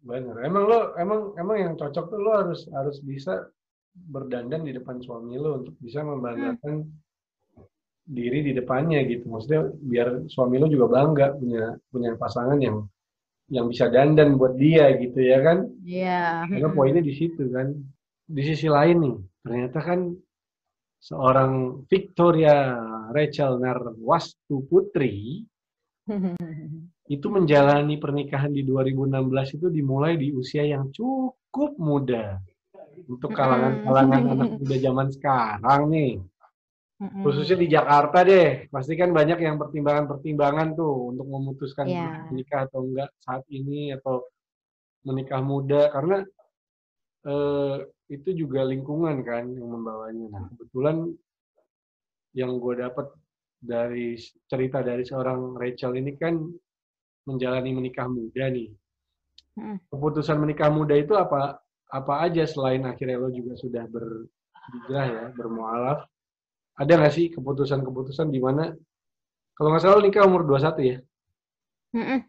Bener. 0.00 0.36
Emang 0.46 0.64
lo 0.64 0.96
emang 0.96 1.36
emang 1.36 1.56
yang 1.60 1.74
cocok 1.76 2.04
tuh 2.08 2.20
lo 2.20 2.32
harus 2.32 2.64
harus 2.72 3.02
bisa 3.04 3.50
berdandan 3.92 4.64
di 4.64 4.72
depan 4.72 5.02
suami 5.02 5.36
lo 5.36 5.60
untuk 5.60 5.74
bisa 5.82 6.00
membanggakan 6.00 6.88
hmm. 6.88 7.66
diri 8.08 8.40
di 8.46 8.52
depannya 8.56 9.04
gitu. 9.04 9.28
Maksudnya 9.28 9.68
biar 9.76 10.08
suami 10.30 10.56
lo 10.56 10.66
juga 10.72 10.86
bangga 10.88 11.36
punya 11.36 11.76
punya 11.92 12.16
pasangan 12.16 12.58
yang 12.62 12.86
yang 13.50 13.66
bisa 13.66 13.90
dandan 13.90 14.38
buat 14.38 14.54
dia 14.54 14.94
gitu 14.96 15.18
ya 15.18 15.42
kan? 15.42 15.66
Iya. 15.82 16.46
Yeah. 16.46 16.56
Karena 16.56 16.70
poinnya 16.70 17.02
di 17.02 17.12
situ 17.12 17.50
kan. 17.50 17.74
Di 18.30 18.46
sisi 18.46 18.70
lain 18.70 18.96
nih, 19.02 19.16
ternyata 19.42 19.78
kan 19.82 20.14
seorang 21.02 21.82
Victoria 21.90 22.78
Rachel 23.10 23.58
Narwastu 23.58 24.62
Putri 24.70 25.42
itu 27.14 27.26
menjalani 27.26 27.98
pernikahan 27.98 28.54
di 28.54 28.62
2016 28.62 29.58
itu 29.58 29.66
dimulai 29.66 30.14
di 30.14 30.30
usia 30.30 30.62
yang 30.62 30.94
cukup 30.94 31.74
muda. 31.74 32.38
Untuk 33.10 33.34
kalangan-kalangan 33.34 34.22
anak 34.30 34.50
muda 34.62 34.76
zaman 34.78 35.08
sekarang 35.10 35.90
nih. 35.90 36.22
Mm-mm. 37.00 37.24
Khususnya 37.24 37.56
di 37.56 37.68
Jakarta 37.72 38.20
deh, 38.20 38.68
pasti 38.68 38.92
kan 38.92 39.08
banyak 39.16 39.40
yang 39.40 39.56
pertimbangan-pertimbangan 39.56 40.76
tuh 40.76 41.16
untuk 41.16 41.26
memutuskan 41.32 41.88
Iya. 41.88 42.28
menikah 42.28 42.68
atau 42.68 42.84
enggak 42.84 43.08
saat 43.24 43.40
ini 43.48 43.96
atau 43.96 44.28
menikah 45.08 45.40
muda 45.40 45.88
karena 45.88 46.20
eh, 47.24 47.76
itu 48.12 48.28
juga 48.36 48.68
lingkungan 48.68 49.24
kan 49.24 49.48
yang 49.48 49.64
membawanya. 49.64 50.28
Nah 50.28 50.44
kebetulan 50.52 51.08
yang 52.36 52.60
gue 52.60 52.74
dapat 52.84 53.06
dari 53.60 54.20
cerita 54.48 54.84
dari 54.84 55.04
seorang 55.04 55.56
Rachel 55.56 55.96
ini 55.96 56.16
kan 56.20 56.36
menjalani 57.24 57.70
menikah 57.76 58.08
muda 58.12 58.44
nih. 58.52 58.68
Mm. 59.56 59.88
Keputusan 59.88 60.36
menikah 60.36 60.68
muda 60.68 60.96
itu 60.96 61.16
apa 61.16 61.60
apa 61.90 62.14
aja 62.28 62.44
selain 62.44 62.84
akhirnya 62.84 63.16
lo 63.20 63.32
juga 63.32 63.56
sudah 63.56 63.88
berhijrah 63.88 65.06
ya, 65.08 65.24
bermualaf. 65.32 66.04
Ada 66.78 66.92
nggak 66.96 67.14
sih 67.14 67.26
keputusan-keputusan 67.34 68.28
di 68.30 68.40
mana 68.42 68.70
kalau 69.56 69.68
nggak 69.74 69.82
salah 69.82 70.00
nikah 70.00 70.24
umur 70.24 70.46
21 70.46 70.80
ya? 70.80 70.98
Mm-mm. 71.92 72.20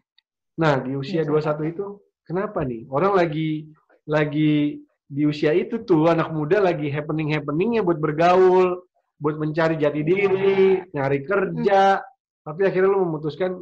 Nah, 0.58 0.74
di 0.84 0.92
usia 0.98 1.24
21 1.24 1.72
itu 1.72 1.86
kenapa 2.26 2.60
nih? 2.66 2.84
Orang 2.92 3.16
lagi 3.16 3.72
lagi 4.04 4.82
di 5.08 5.22
usia 5.24 5.56
itu 5.56 5.80
tuh 5.84 6.12
anak 6.12 6.28
muda 6.32 6.60
lagi 6.60 6.92
happening-happeningnya 6.92 7.80
buat 7.80 7.96
bergaul, 7.96 8.84
buat 9.16 9.36
mencari 9.40 9.80
jati 9.80 10.02
diri, 10.04 10.82
nyari 10.92 11.18
kerja. 11.24 12.04
Tapi 12.42 12.60
akhirnya 12.66 12.90
lu 12.90 13.06
memutuskan 13.06 13.56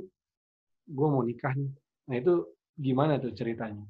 gue 0.91 1.07
mau 1.07 1.23
nikah 1.23 1.55
nih. 1.55 1.71
Nah, 2.11 2.17
itu 2.19 2.35
gimana 2.75 3.23
tuh 3.23 3.31
ceritanya? 3.37 3.87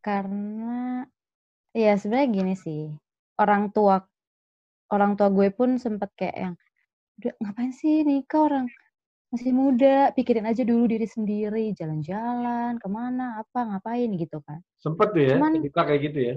Karena 0.00 1.04
ya 1.76 1.92
sebenarnya 2.00 2.28
gini 2.32 2.54
sih. 2.56 2.82
Orang 3.34 3.74
tua 3.74 3.98
orang 4.92 5.16
tua 5.16 5.32
gue 5.32 5.48
pun 5.54 5.80
sempet 5.80 6.10
kayak 6.18 6.36
yang 6.36 6.54
udah 7.20 7.32
ngapain 7.40 7.72
sih 7.72 8.02
nikah 8.02 8.50
orang 8.50 8.66
masih 9.34 9.50
muda, 9.50 10.14
pikirin 10.14 10.46
aja 10.46 10.62
dulu 10.62 10.86
diri 10.86 11.10
sendiri, 11.10 11.74
jalan-jalan, 11.74 12.78
ke 12.78 12.86
mana, 12.86 13.42
apa, 13.42 13.66
ngapain 13.66 14.06
gitu 14.14 14.38
kan. 14.46 14.62
Sempet 14.78 15.10
tuh 15.10 15.22
ya, 15.26 15.34
Cuman- 15.34 15.58
cerita 15.58 15.82
kayak 15.82 16.00
gitu 16.06 16.18
ya. 16.22 16.34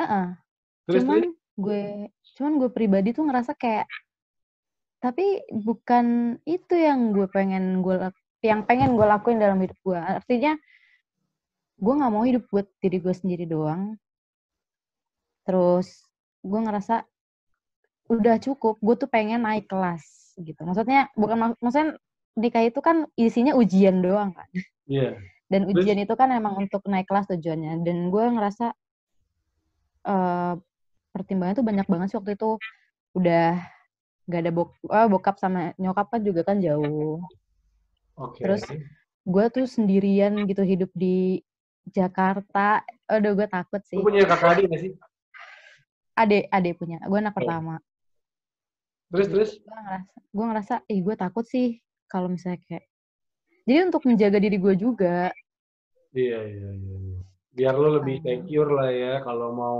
Heeh. 0.00 0.26
Terus, 0.88 1.04
cuman 1.04 1.20
terus? 1.20 1.36
gue 1.58 1.82
cuman 2.38 2.52
gue 2.62 2.70
pribadi 2.70 3.10
tuh 3.10 3.26
ngerasa 3.26 3.52
kayak 3.58 3.90
tapi 5.02 5.42
bukan 5.50 6.38
itu 6.46 6.74
yang 6.78 7.10
gue 7.10 7.26
pengen 7.26 7.82
gue 7.82 7.98
yang 8.46 8.62
pengen 8.62 8.94
gue 8.94 9.02
lakuin 9.02 9.42
dalam 9.42 9.58
hidup 9.58 9.74
gue 9.82 9.98
artinya 9.98 10.54
gue 11.78 11.94
nggak 11.98 12.12
mau 12.14 12.22
hidup 12.22 12.46
buat 12.46 12.66
diri 12.78 13.02
gue 13.02 13.10
sendiri 13.10 13.44
doang 13.50 13.98
terus 15.42 16.06
gue 16.46 16.60
ngerasa 16.62 17.02
udah 18.08 18.36
cukup 18.40 18.80
gue 18.80 18.94
tuh 18.96 19.08
pengen 19.08 19.44
naik 19.44 19.68
kelas 19.68 20.32
gitu 20.36 20.64
maksudnya 20.64 21.12
bukan 21.12 21.36
mak- 21.36 21.60
maksudnya 21.60 21.96
nikah 22.34 22.64
itu 22.64 22.80
kan 22.80 23.04
isinya 23.14 23.52
ujian 23.52 24.00
doang 24.00 24.32
kan 24.32 24.48
Iya. 24.88 25.20
dan 25.46 25.68
Terus? 25.68 25.84
ujian 25.84 25.98
itu 26.00 26.14
kan 26.14 26.32
emang 26.32 26.56
untuk 26.56 26.80
naik 26.86 27.04
kelas 27.04 27.28
tujuannya 27.28 27.84
dan 27.84 28.08
gue 28.08 28.24
ngerasa 28.24 28.66
eh 30.04 30.54
pertimbangan 31.12 31.56
tuh 31.58 31.66
banyak 31.66 31.84
banget 31.84 32.06
sih 32.08 32.16
waktu 32.16 32.32
itu 32.32 32.56
udah 33.12 33.60
gak 34.24 34.40
ada 34.40 34.52
bok 34.52 34.70
ah, 34.88 35.04
bokap 35.04 35.36
sama 35.36 35.72
nyokap 35.76 36.08
kan 36.08 36.20
juga 36.22 36.40
kan 36.44 36.60
jauh 36.60 37.20
Oke. 38.18 38.42
Terus? 38.42 38.64
gue 39.22 39.44
tuh 39.52 39.68
sendirian 39.68 40.48
gitu 40.48 40.64
hidup 40.64 40.88
di 40.96 41.44
Jakarta 41.86 42.80
aduh 43.04 43.36
gue 43.36 43.44
takut 43.44 43.84
sih 43.84 44.00
Lu 44.00 44.08
punya 44.08 44.24
kakak 44.24 44.56
adik 44.56 44.64
nggak 44.68 44.80
sih? 44.80 44.92
adek 46.14 46.44
adek 46.48 46.74
punya 46.76 46.96
gue 47.04 47.18
anak 47.18 47.34
Oh. 47.34 47.38
pertama 47.44 47.74
Terus, 49.08 49.26
terus? 49.32 49.50
gue 49.64 49.72
ngerasa 49.72 50.04
gue 50.28 50.44
ngerasa 50.44 50.74
ih 50.92 51.00
gue 51.00 51.14
takut 51.16 51.44
sih 51.48 51.80
kalau 52.04 52.28
misalnya 52.28 52.60
kayak 52.68 52.84
jadi 53.64 53.88
untuk 53.88 54.04
menjaga 54.04 54.38
diri 54.40 54.56
gue 54.60 54.74
juga 54.76 55.32
Iya, 56.12 56.40
iya, 56.40 56.70
iya. 56.72 56.96
iya. 57.04 57.20
Biar 57.52 57.74
lo 57.76 58.00
lebih 58.00 58.20
Ah. 58.20 58.24
secure 58.24 58.70
lah 58.72 58.90
ya 58.92 59.14
kalau 59.20 59.52
mau 59.52 59.78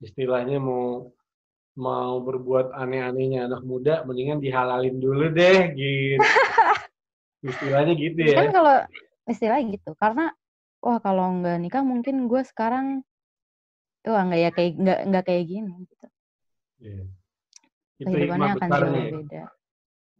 istilahnya 0.00 0.56
mau 0.56 1.12
mau 1.76 2.20
berbuat 2.20 2.72
aneh-anehnya 2.72 3.44
anak 3.48 3.62
muda 3.64 4.04
mendingan 4.04 4.40
dihalalin 4.40 4.96
dulu 5.00 5.28
deh 5.32 5.72
gitu. 5.76 6.20
istilahnya 7.48 7.92
gitu 7.96 8.20
ya. 8.20 8.36
kan 8.36 8.48
kalau 8.52 8.76
istilahnya 9.24 9.64
gitu 9.76 9.90
karena 9.96 10.32
wah 10.80 11.00
kalau 11.00 11.40
nggak 11.40 11.56
nikah 11.60 11.84
mungkin 11.84 12.28
gue 12.28 12.42
sekarang 12.44 13.00
wah 14.04 14.22
nggak 14.28 14.40
ya 14.40 14.50
kayak 14.52 14.72
nggak 14.80 14.98
nggak 15.08 15.24
kayak 15.28 15.44
gini 15.48 15.72
gitu 15.88 16.06
Iya. 16.80 17.04
Itu 18.00 18.08
kehidupannya 18.08 18.52
akan 18.56 18.68
jauh 18.72 18.96
ya. 18.96 19.10
beda 19.12 19.44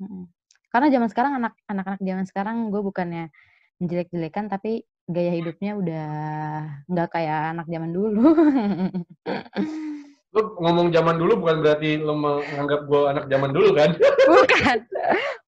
Mm-mm. 0.00 0.24
karena 0.70 0.86
zaman 0.92 1.08
sekarang 1.08 1.32
anak 1.40 1.52
anak-anak 1.66 2.00
zaman 2.00 2.24
sekarang 2.28 2.56
gue 2.68 2.80
bukannya 2.84 3.24
menjelek-jelekan 3.80 4.46
tapi 4.52 4.84
gaya 5.08 5.32
hidupnya 5.34 5.72
udah 5.74 6.08
nggak 6.86 7.08
kayak 7.10 7.40
anak 7.56 7.66
zaman 7.66 7.90
dulu 7.90 8.20
Lu 10.30 10.54
ngomong 10.62 10.94
zaman 10.94 11.18
dulu 11.18 11.42
bukan 11.42 11.58
berarti 11.58 11.98
lo 11.98 12.14
menganggap 12.14 12.86
gue 12.86 13.00
anak 13.02 13.24
zaman 13.26 13.50
dulu 13.50 13.74
kan? 13.74 13.90
bukan 14.30 14.76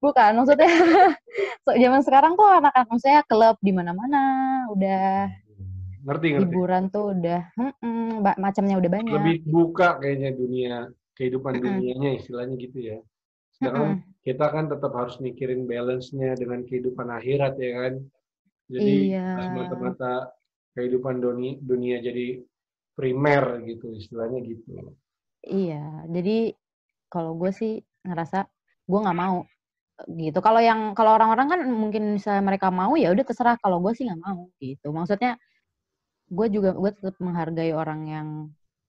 bukan 0.03 0.31
maksudnya 0.35 0.67
so, 1.63 1.71
zaman 1.71 2.03
sekarang 2.03 2.35
tuh 2.35 2.43
anak-anak 2.51 2.87
maksudnya 2.91 3.23
klub 3.23 3.55
di 3.63 3.71
mana-mana 3.71 4.21
udah 4.75 5.31
Ngerti, 6.03 6.35
ngerti. 6.35 6.51
hiburan 6.51 6.91
tuh 6.91 7.15
udah 7.15 7.47
mm-mm, 7.55 8.19
ba- 8.19 8.35
macamnya 8.35 8.75
udah 8.75 8.91
banyak 8.91 9.15
Lebih 9.23 9.37
buka 9.47 10.03
kayaknya 10.03 10.35
dunia 10.35 10.77
kehidupan 11.17 11.53
Mm-mm. 11.55 11.63
dunianya 11.65 12.09
istilahnya 12.19 12.55
gitu 12.57 12.77
ya. 12.79 12.97
Sedangkan 13.55 13.99
Mm-mm. 13.99 14.23
kita 14.25 14.45
kan 14.55 14.65
tetap 14.71 14.91
harus 14.99 15.15
mikirin 15.19 15.61
balance-nya 15.69 16.33
dengan 16.39 16.59
kehidupan 16.67 17.07
akhirat 17.19 17.53
ya 17.59 17.71
kan. 17.79 17.93
Jadi 18.73 18.93
Iya. 19.13 19.21
semata-mata 19.45 20.13
kehidupan 20.73 21.15
dunia, 21.21 21.53
dunia 21.61 21.97
jadi 22.01 22.41
primer 22.97 23.43
gitu 23.69 23.85
istilahnya 23.93 24.39
gitu. 24.45 24.69
Iya, 25.43 26.07
jadi 26.15 26.55
kalau 27.13 27.31
gue 27.39 27.51
sih 27.59 27.71
ngerasa 28.07 28.37
gue 28.89 28.99
nggak 29.03 29.19
mau 29.23 29.37
gitu. 30.21 30.39
Kalau 30.47 30.61
yang 30.69 30.79
kalau 30.97 31.11
orang-orang 31.17 31.47
kan 31.53 31.61
mungkin 31.83 32.03
misalnya 32.17 32.43
mereka 32.49 32.67
mau 32.73 32.93
ya 33.03 33.07
udah 33.13 33.25
terserah. 33.29 33.55
Kalau 33.63 33.77
gue 33.83 33.91
sih 33.97 34.03
nggak 34.07 34.21
mau 34.27 34.41
gitu. 34.63 34.87
Maksudnya 34.97 35.31
gue 36.37 36.47
juga 36.55 36.69
gue 36.81 36.91
tetap 36.97 37.15
menghargai 37.25 37.71
orang 37.81 38.01
yang 38.15 38.27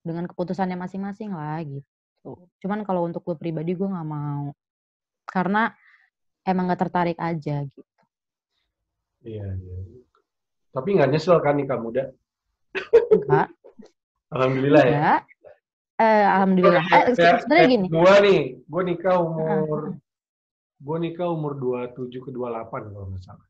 dengan 0.07 0.25
keputusannya 0.31 0.77
masing-masing 0.85 1.31
lah 1.35 1.59
gitu. 1.63 1.89
Cuman 2.61 2.81
kalau 2.89 3.05
untuk 3.05 3.21
gue 3.29 3.37
pribadi 3.37 3.77
gue 3.77 3.85
nggak 3.85 4.09
mau 4.09 4.57
karena 5.29 5.73
emang 6.45 6.69
nggak 6.69 6.83
tertarik 6.89 7.19
aja 7.21 7.65
gitu. 7.69 8.03
Iya, 9.25 9.57
iya. 9.57 9.79
Tapi 10.73 10.89
nggak 10.97 11.11
nyesel 11.13 11.41
kan 11.41 11.57
nikah 11.57 11.81
muda? 11.81 12.13
Enggak, 13.13 13.49
Alhamdulillah 14.35 14.85
ya. 14.85 15.01
Eh, 15.95 16.25
alhamdulillah. 16.27 16.85
Eh, 16.91 17.15
sebenarnya 17.15 17.47
kayak 17.47 17.71
gini. 17.71 17.87
Gua 17.87 18.15
nih, 18.19 18.41
gua 18.67 18.83
nikah 18.83 19.17
umur 19.23 19.95
gua 20.85 20.97
nikah 21.01 21.29
umur 21.33 21.57
27 21.57 22.11
ke 22.21 22.31
28 22.35 22.93
kalau 22.93 23.07
nggak 23.09 23.23
salah. 23.25 23.49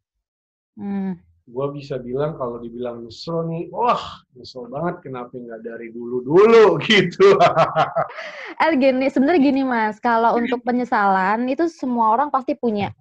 Hmm. 0.79 1.19
Gua 1.45 1.69
bisa 1.69 2.01
bilang 2.01 2.41
kalau 2.41 2.57
dibilang 2.57 3.05
nyesel 3.05 3.45
nih, 3.45 3.69
wah 3.69 4.01
nyesel 4.33 4.65
banget 4.73 5.05
kenapa 5.05 5.37
nggak 5.37 5.61
dari 5.61 5.93
dulu-dulu 5.93 6.81
gitu. 6.89 7.37
Eh 8.65 8.73
gini, 8.81 9.13
sebenarnya 9.13 9.41
gini 9.45 9.61
Mas, 9.61 10.01
kalau 10.01 10.41
untuk 10.41 10.65
penyesalan 10.65 11.45
itu 11.53 11.69
semua 11.69 12.17
orang 12.17 12.33
pasti 12.33 12.57
punya. 12.57 12.97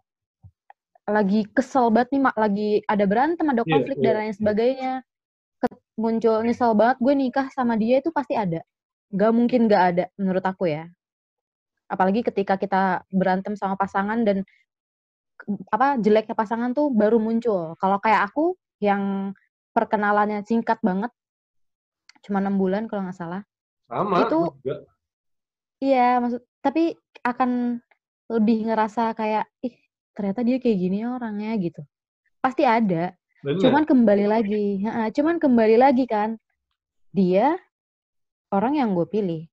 Lagi 1.08 1.48
kesel 1.56 1.88
banget 1.88 2.16
nih, 2.16 2.22
Mak, 2.28 2.36
lagi 2.36 2.70
ada 2.84 3.06
berantem, 3.08 3.46
ada 3.48 3.64
Iya, 3.64 3.72
konflik 3.72 3.98
iya, 4.00 4.06
dan 4.12 4.16
lain 4.20 4.34
sebagainya. 4.36 4.94
Ket- 5.64 5.84
muncul 5.96 6.36
nyesel 6.44 6.72
banget 6.76 6.98
gue 7.00 7.14
nikah 7.16 7.48
sama 7.56 7.80
dia 7.80 8.04
itu 8.04 8.12
pasti 8.12 8.36
ada. 8.36 8.60
Gak 9.16 9.32
mungkin 9.32 9.72
gak 9.72 9.84
ada 9.96 10.06
menurut 10.20 10.44
aku 10.44 10.68
ya. 10.68 10.92
Apalagi 11.88 12.28
ketika 12.28 12.60
kita 12.60 13.08
berantem 13.08 13.56
sama 13.56 13.80
pasangan 13.80 14.20
dan 14.28 14.44
apa 15.70 16.00
jeleknya 16.00 16.36
pasangan 16.36 16.72
tuh 16.72 16.90
baru 16.92 17.20
muncul. 17.20 17.76
Kalau 17.78 17.98
kayak 18.00 18.32
aku 18.32 18.56
yang 18.80 19.34
perkenalannya 19.74 20.44
singkat 20.46 20.80
banget, 20.84 21.10
cuma 22.24 22.40
enam 22.40 22.56
bulan 22.56 22.88
kalau 22.88 23.08
nggak 23.08 23.18
salah. 23.18 23.42
Sama, 23.88 24.26
Itu- 24.26 24.56
juga. 24.64 24.88
Iya, 25.84 26.24
maksud 26.24 26.42
tapi 26.64 26.96
akan 27.28 27.80
lebih 28.32 28.72
ngerasa 28.72 29.12
kayak 29.20 29.52
ih 29.60 29.76
ternyata 30.16 30.40
dia 30.48 30.58
kayak 30.64 30.78
gini 30.80 31.04
orangnya 31.04 31.52
gitu. 31.60 31.84
Pasti 32.40 32.64
ada. 32.64 33.12
Bener. 33.44 33.60
Cuman 33.60 33.84
kembali 33.84 34.26
lagi, 34.26 34.80
cuman 35.20 35.36
kembali 35.36 35.76
lagi 35.76 36.08
kan 36.08 36.40
dia 37.12 37.60
orang 38.56 38.80
yang 38.80 38.96
gue 38.96 39.04
pilih 39.04 39.44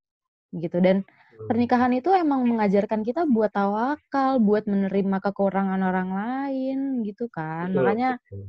gitu 0.55 0.79
dan 0.79 1.03
pernikahan 1.49 1.93
itu 1.97 2.11
emang 2.13 2.45
mengajarkan 2.45 3.01
kita 3.07 3.25
buat 3.25 3.55
tawakal, 3.55 4.43
buat 4.43 4.69
menerima 4.69 5.17
kekurangan 5.23 5.81
orang 5.81 6.11
lain 6.13 6.79
gitu 7.07 7.31
kan. 7.33 7.71
Betul, 7.71 7.77
Makanya 7.81 8.11
betul. 8.21 8.45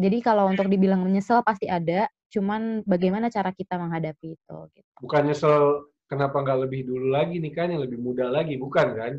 jadi 0.00 0.18
kalau 0.24 0.48
untuk 0.48 0.66
dibilang 0.70 1.02
menyesal 1.04 1.44
pasti 1.44 1.68
ada, 1.68 2.08
cuman 2.30 2.86
bagaimana 2.86 3.28
cara 3.28 3.50
kita 3.50 3.74
menghadapi 3.74 4.38
itu 4.38 4.56
gitu. 4.72 4.90
bukan 5.02 5.22
nyesel 5.26 5.90
kenapa 6.06 6.42
nggak 6.46 6.68
lebih 6.68 6.86
dulu 6.86 7.10
lagi 7.10 7.42
nih 7.42 7.52
kan 7.52 7.74
yang 7.74 7.82
lebih 7.82 7.98
muda 7.98 8.30
lagi, 8.30 8.54
bukan 8.54 8.86
kan? 8.94 9.12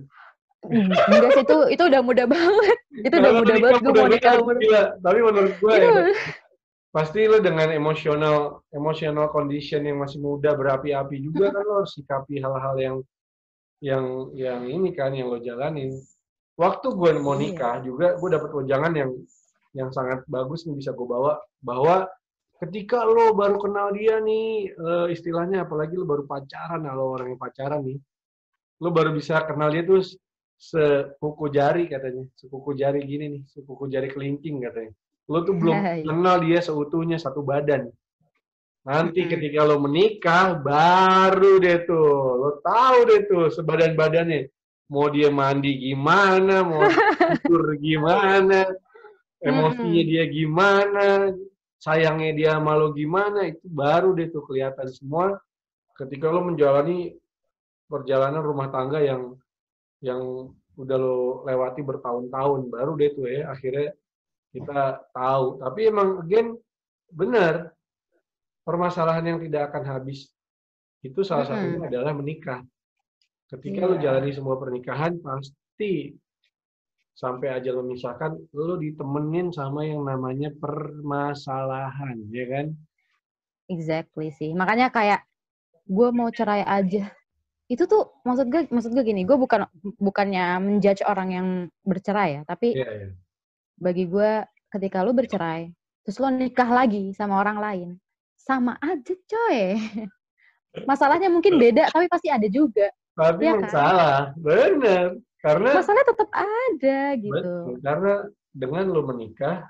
Enggak 0.70 1.32
sih 1.34 1.44
itu 1.44 1.58
itu 1.74 1.84
udah 1.90 2.02
muda 2.06 2.24
banget. 2.30 2.78
Itu 3.08 3.18
udah 3.18 3.34
muda 3.34 3.56
banget 3.58 3.82
gue 3.82 3.94
mau 3.98 4.06
nikah. 4.06 4.36
Tapi 5.02 5.20
menurut 5.26 5.54
gue 5.58 5.74
ya, 5.74 5.90
pasti 6.92 7.24
lo 7.24 7.40
dengan 7.40 7.72
emosional 7.72 8.68
emosional 8.76 9.32
condition 9.32 9.88
yang 9.88 10.04
masih 10.04 10.20
muda 10.20 10.52
berapi-api 10.52 11.24
juga 11.24 11.56
kan 11.56 11.64
lo 11.64 11.74
harus 11.84 11.96
sikapi 11.96 12.44
hal-hal 12.44 12.76
yang 12.76 12.96
yang 13.82 14.06
yang 14.36 14.62
ini 14.68 14.92
kan 14.92 15.16
yang 15.16 15.32
lo 15.32 15.40
jalanin. 15.40 15.96
Waktu 16.60 16.94
gue 16.94 17.12
mau 17.18 17.40
iya. 17.40 17.42
nikah 17.50 17.76
juga 17.82 18.20
gue 18.20 18.30
dapet 18.30 18.52
wejangan 18.54 18.94
yang 18.94 19.12
yang 19.72 19.90
sangat 19.90 20.28
bagus 20.28 20.68
nih 20.68 20.76
bisa 20.76 20.92
gue 20.92 21.08
bawa 21.08 21.40
bahwa 21.64 22.12
ketika 22.60 23.08
lo 23.08 23.34
baru 23.34 23.58
kenal 23.58 23.96
dia 23.96 24.20
nih 24.20 24.70
uh, 24.76 25.08
istilahnya 25.08 25.66
apalagi 25.66 25.96
lo 25.96 26.06
baru 26.06 26.28
pacaran 26.28 26.84
kalau 26.86 27.16
orang 27.16 27.34
yang 27.34 27.42
pacaran 27.42 27.82
nih 27.82 27.98
lo 28.84 28.90
baru 28.92 29.16
bisa 29.16 29.42
kenal 29.48 29.72
dia 29.72 29.82
tuh 29.88 30.04
sepuku 30.62 31.50
jari 31.50 31.90
katanya 31.90 32.28
sepuku 32.38 32.78
jari 32.78 33.02
gini 33.08 33.26
nih 33.40 33.44
sepuku 33.50 33.90
jari 33.90 34.14
kelingking 34.14 34.62
katanya 34.62 34.94
lo 35.32 35.48
tuh 35.48 35.56
belum 35.56 35.78
iya. 35.80 36.04
kenal 36.04 36.36
dia 36.44 36.60
seutuhnya 36.60 37.16
satu 37.16 37.40
badan. 37.40 37.88
Nanti 38.84 39.30
ketika 39.32 39.64
lo 39.64 39.80
menikah 39.80 40.60
baru 40.60 41.64
deh 41.64 41.88
tuh 41.88 42.12
lo 42.36 42.50
tahu 42.60 42.98
deh 43.08 43.22
tuh 43.32 43.48
sebadan 43.48 43.96
badannya 43.96 44.52
mau 44.92 45.08
dia 45.08 45.32
mandi 45.32 45.72
gimana 45.80 46.68
mau 46.68 46.84
tidur 47.48 47.80
gimana 47.80 48.68
emosinya 49.42 50.04
dia 50.06 50.24
gimana, 50.30 51.34
sayangnya 51.82 52.32
dia 52.38 52.54
malu 52.62 52.94
gimana, 52.94 53.50
itu 53.50 53.66
baru 53.66 54.14
deh 54.14 54.30
tuh 54.30 54.46
kelihatan 54.46 54.88
semua. 54.94 55.42
Ketika 55.98 56.30
lo 56.30 56.46
menjalani 56.46 57.18
perjalanan 57.90 58.42
rumah 58.42 58.70
tangga 58.70 59.02
yang 59.02 59.36
yang 60.02 60.54
udah 60.78 60.98
lo 60.98 61.44
lewati 61.46 61.82
bertahun-tahun, 61.82 62.70
baru 62.70 62.94
deh 62.96 63.12
tuh 63.18 63.26
ya 63.28 63.52
akhirnya 63.52 63.92
kita 64.52 65.08
tahu. 65.16 65.60
Tapi 65.64 65.80
emang 65.88 66.22
again 66.22 66.56
benar 67.12 67.72
permasalahan 68.64 69.36
yang 69.36 69.40
tidak 69.44 69.72
akan 69.72 69.84
habis 69.88 70.32
itu 71.02 71.26
salah 71.26 71.50
satunya 71.50 71.90
adalah 71.90 72.14
menikah. 72.14 72.62
Ketika 73.50 73.84
yeah. 73.84 73.90
lo 73.90 73.96
jalani 74.00 74.32
semua 74.32 74.56
pernikahan 74.56 75.18
pasti 75.20 76.14
sampai 77.12 77.52
aja 77.52 77.76
lo 77.76 77.84
misalkan 77.84 78.38
lo 78.56 78.80
ditemenin 78.80 79.52
sama 79.52 79.84
yang 79.84 80.06
namanya 80.08 80.54
permasalahan, 80.56 82.22
ya 82.32 82.46
kan? 82.48 82.66
Exactly 83.68 84.32
sih. 84.32 84.56
Makanya 84.56 84.94
kayak 84.94 85.26
gue 85.90 86.08
mau 86.16 86.32
cerai 86.32 86.64
aja. 86.64 87.12
Itu 87.68 87.88
tuh 87.88 88.22
maksud 88.24 88.48
gue 88.48 88.68
maksud 88.72 88.92
gue 88.96 89.04
gini, 89.04 89.28
gue 89.28 89.36
bukan 89.36 89.68
bukannya 90.00 90.60
menjudge 90.64 91.04
orang 91.08 91.30
yang 91.32 91.48
bercerai 91.84 92.40
ya, 92.40 92.42
tapi 92.48 92.78
yeah, 92.78 93.10
yeah. 93.10 93.12
Bagi 93.82 94.06
gue 94.06 94.46
ketika 94.70 95.02
lo 95.02 95.12
bercerai, 95.12 95.74
terus 96.06 96.22
lo 96.22 96.30
nikah 96.30 96.70
lagi 96.70 97.12
sama 97.18 97.42
orang 97.42 97.58
lain, 97.58 97.90
sama 98.38 98.78
aja 98.78 99.14
coy. 99.26 99.82
Masalahnya 100.90 101.28
mungkin 101.28 101.58
beda, 101.58 101.90
tapi 101.90 102.06
pasti 102.08 102.30
ada 102.30 102.46
juga. 102.48 102.88
Tapi 103.18 103.44
ya 103.44 103.60
masalah, 103.60 104.32
kan? 104.32 104.40
bener. 104.40 105.08
Karena 105.42 105.70
masalahnya 105.74 106.08
tetap 106.14 106.30
ada 106.32 107.00
gitu. 107.18 107.34
Betul, 107.34 107.76
karena 107.82 108.14
dengan 108.54 108.86
lo 108.94 109.02
menikah, 109.04 109.66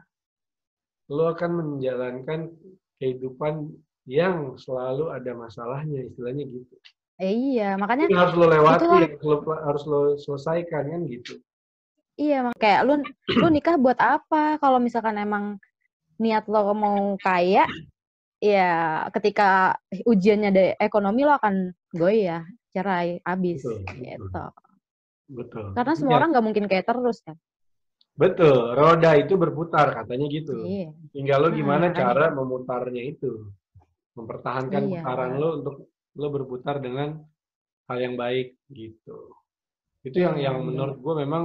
lo 1.10 1.32
akan 1.32 1.52
menjalankan 1.58 2.52
kehidupan 3.00 3.72
yang 4.06 4.60
selalu 4.60 5.10
ada 5.10 5.32
masalahnya, 5.34 6.06
istilahnya 6.06 6.44
gitu. 6.46 6.76
Eh, 7.22 7.34
iya, 7.58 7.78
makanya 7.78 8.10
Itu 8.10 8.18
harus 8.18 8.36
lo 8.36 8.46
lewati, 8.50 8.86
harus 8.86 9.22
lo, 9.22 9.36
harus 9.46 9.84
lo 9.88 10.02
selesaikan 10.18 10.90
kan 10.90 11.02
gitu. 11.08 11.38
Iya, 12.22 12.54
kayak 12.54 12.82
lo 12.86 12.94
lo 13.42 13.48
nikah 13.50 13.82
buat 13.82 13.98
apa? 13.98 14.62
Kalau 14.62 14.78
misalkan 14.78 15.18
emang 15.18 15.58
niat 16.22 16.46
lo 16.46 16.70
mau 16.78 17.18
kaya, 17.18 17.66
ya 18.38 18.70
ketika 19.10 19.74
ujiannya 20.06 20.50
ada 20.54 20.64
ekonomi 20.78 21.26
lo 21.26 21.34
akan 21.34 21.74
ya 22.14 22.46
cerai 22.70 23.18
abis 23.26 23.66
betul, 23.66 23.82
gitu. 23.98 24.22
Betul. 24.30 24.50
Betul. 25.32 25.66
Karena 25.74 25.94
semua 25.96 26.14
ya. 26.14 26.18
orang 26.22 26.30
nggak 26.36 26.46
mungkin 26.46 26.66
kayak 26.68 26.86
terus 26.86 27.24
kan. 27.24 27.40
Betul, 28.12 28.76
roda 28.76 29.16
itu 29.16 29.34
berputar 29.40 29.96
katanya 29.96 30.28
gitu. 30.28 30.62
Iya. 30.68 30.92
Tinggal 31.16 31.38
lo 31.42 31.50
nah, 31.50 31.56
gimana 31.56 31.86
nah, 31.90 31.96
cara 31.96 32.26
kan. 32.30 32.38
memutarnya 32.38 33.04
itu. 33.08 33.50
Mempertahankan 34.14 34.82
iya. 34.92 35.02
putaran 35.02 35.32
lo 35.40 35.50
untuk 35.64 35.76
lo 36.20 36.28
berputar 36.28 36.84
dengan 36.84 37.24
hal 37.88 37.98
yang 37.98 38.20
baik 38.20 38.60
gitu. 38.68 39.32
Itu 40.04 40.20
yang 40.20 40.36
yang 40.38 40.60
iya. 40.60 40.68
menurut 40.68 40.98
gue 41.00 41.16
memang 41.24 41.44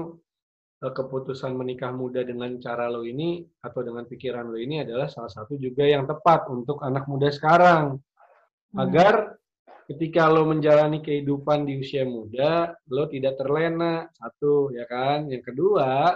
keputusan 0.76 1.56
menikah 1.56 1.88
muda 1.88 2.20
dengan 2.20 2.60
cara 2.60 2.92
lo 2.92 3.00
ini 3.00 3.40
atau 3.64 3.80
dengan 3.80 4.04
pikiran 4.04 4.44
lo 4.44 4.60
ini 4.60 4.84
adalah 4.84 5.08
salah 5.08 5.32
satu 5.32 5.56
juga 5.56 5.88
yang 5.88 6.04
tepat 6.04 6.52
untuk 6.52 6.84
anak 6.84 7.08
muda 7.08 7.32
sekarang. 7.32 7.96
Hmm. 7.96 8.78
Agar 8.84 9.40
ketika 9.88 10.28
lo 10.28 10.44
menjalani 10.44 11.00
kehidupan 11.00 11.64
di 11.64 11.80
usia 11.80 12.04
muda, 12.04 12.76
lo 12.92 13.08
tidak 13.08 13.40
terlena, 13.40 14.04
satu, 14.12 14.74
ya 14.76 14.84
kan? 14.84 15.32
Yang 15.32 15.54
kedua, 15.54 16.12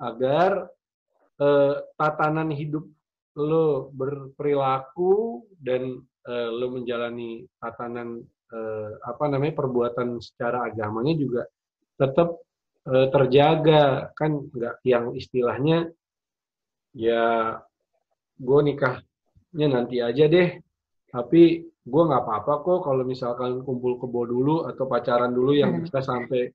agar 0.00 0.64
eh, 1.36 1.74
tatanan 2.00 2.48
hidup 2.56 2.88
lo 3.36 3.92
berperilaku 3.92 5.44
dan 5.60 6.00
eh, 6.24 6.48
lo 6.48 6.66
menjalani 6.72 7.44
tatanan 7.60 8.24
eh, 8.48 8.90
apa 9.04 9.24
namanya 9.28 9.60
perbuatan 9.60 10.18
secara 10.24 10.66
agamanya 10.72 11.14
juga 11.14 11.42
tetap 12.00 12.40
eh, 12.88 13.06
terjaga, 13.12 14.14
kan? 14.16 14.48
Nggak 14.48 14.80
yang 14.86 15.12
istilahnya 15.12 15.92
ya 16.96 17.56
gue 18.40 18.60
nikahnya 18.64 19.66
nanti 19.68 20.00
aja 20.00 20.24
deh, 20.26 20.58
tapi 21.12 21.70
gue 21.90 22.02
nggak 22.06 22.22
apa-apa 22.22 22.52
kok 22.62 22.80
kalau 22.86 23.02
misalkan 23.02 23.64
kumpul 23.64 23.98
kebo 23.98 24.28
dulu 24.28 24.56
atau 24.68 24.84
pacaran 24.84 25.32
dulu 25.32 25.56
yang 25.56 25.80
bisa 25.80 26.04
sampai 26.04 26.52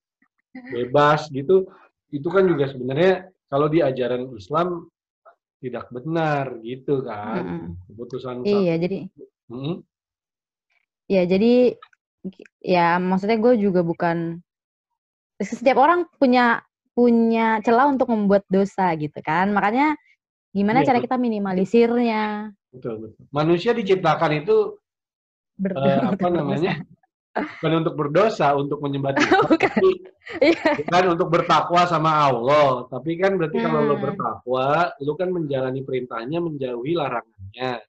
bebas 0.71 1.27
gitu 1.33 1.67
itu 2.13 2.27
kan 2.31 2.47
juga 2.47 2.71
sebenarnya 2.71 3.27
kalau 3.51 3.67
di 3.67 3.83
ajaran 3.83 4.31
Islam 4.31 4.87
tidak 5.59 5.89
benar 5.89 6.55
gitu 6.61 7.03
kan 7.03 7.43
hmm. 7.43 7.69
keputusan 7.89 8.35
iya 8.45 8.77
jadi 8.77 9.09
hmm? 9.51 9.75
ya 11.09 11.23
jadi 11.25 11.53
ya 12.61 13.01
maksudnya 13.01 13.41
gue 13.41 13.53
juga 13.59 13.81
bukan 13.81 14.39
setiap 15.41 15.77
orang 15.81 16.07
punya 16.19 16.63
punya 16.95 17.59
celah 17.59 17.91
untuk 17.91 18.07
membuat 18.07 18.47
dosa 18.47 18.95
gitu 18.95 19.19
kan 19.19 19.51
makanya 19.51 19.99
gimana 20.55 20.81
iya, 20.81 20.87
cara 20.87 20.99
kita 21.03 21.19
minimalisirnya 21.19 22.55
betul 22.71 23.03
betul 23.03 23.23
manusia 23.35 23.75
diciptakan 23.75 24.45
itu 24.45 24.79
uh, 25.63 25.99
apa 26.11 26.27
namanya? 26.27 26.83
Bukan 27.35 27.83
untuk 27.83 27.95
berdosa, 27.99 28.55
untuk 28.55 28.79
menyembah 28.79 29.11
Tuhan, 29.19 29.59
tapi 29.59 29.91
yeah. 30.39 30.79
bukan 30.87 31.19
untuk 31.19 31.27
bertakwa 31.27 31.83
sama 31.83 32.31
Allah. 32.31 32.87
Tapi 32.87 33.19
kan 33.19 33.35
berarti 33.35 33.59
hmm. 33.59 33.65
kalau 33.67 33.79
lo 33.83 33.95
bertakwa, 33.99 34.95
lo 35.03 35.13
kan 35.19 35.29
menjalani 35.35 35.83
perintahnya, 35.83 36.39
menjauhi 36.39 36.95
larangannya. 36.95 37.83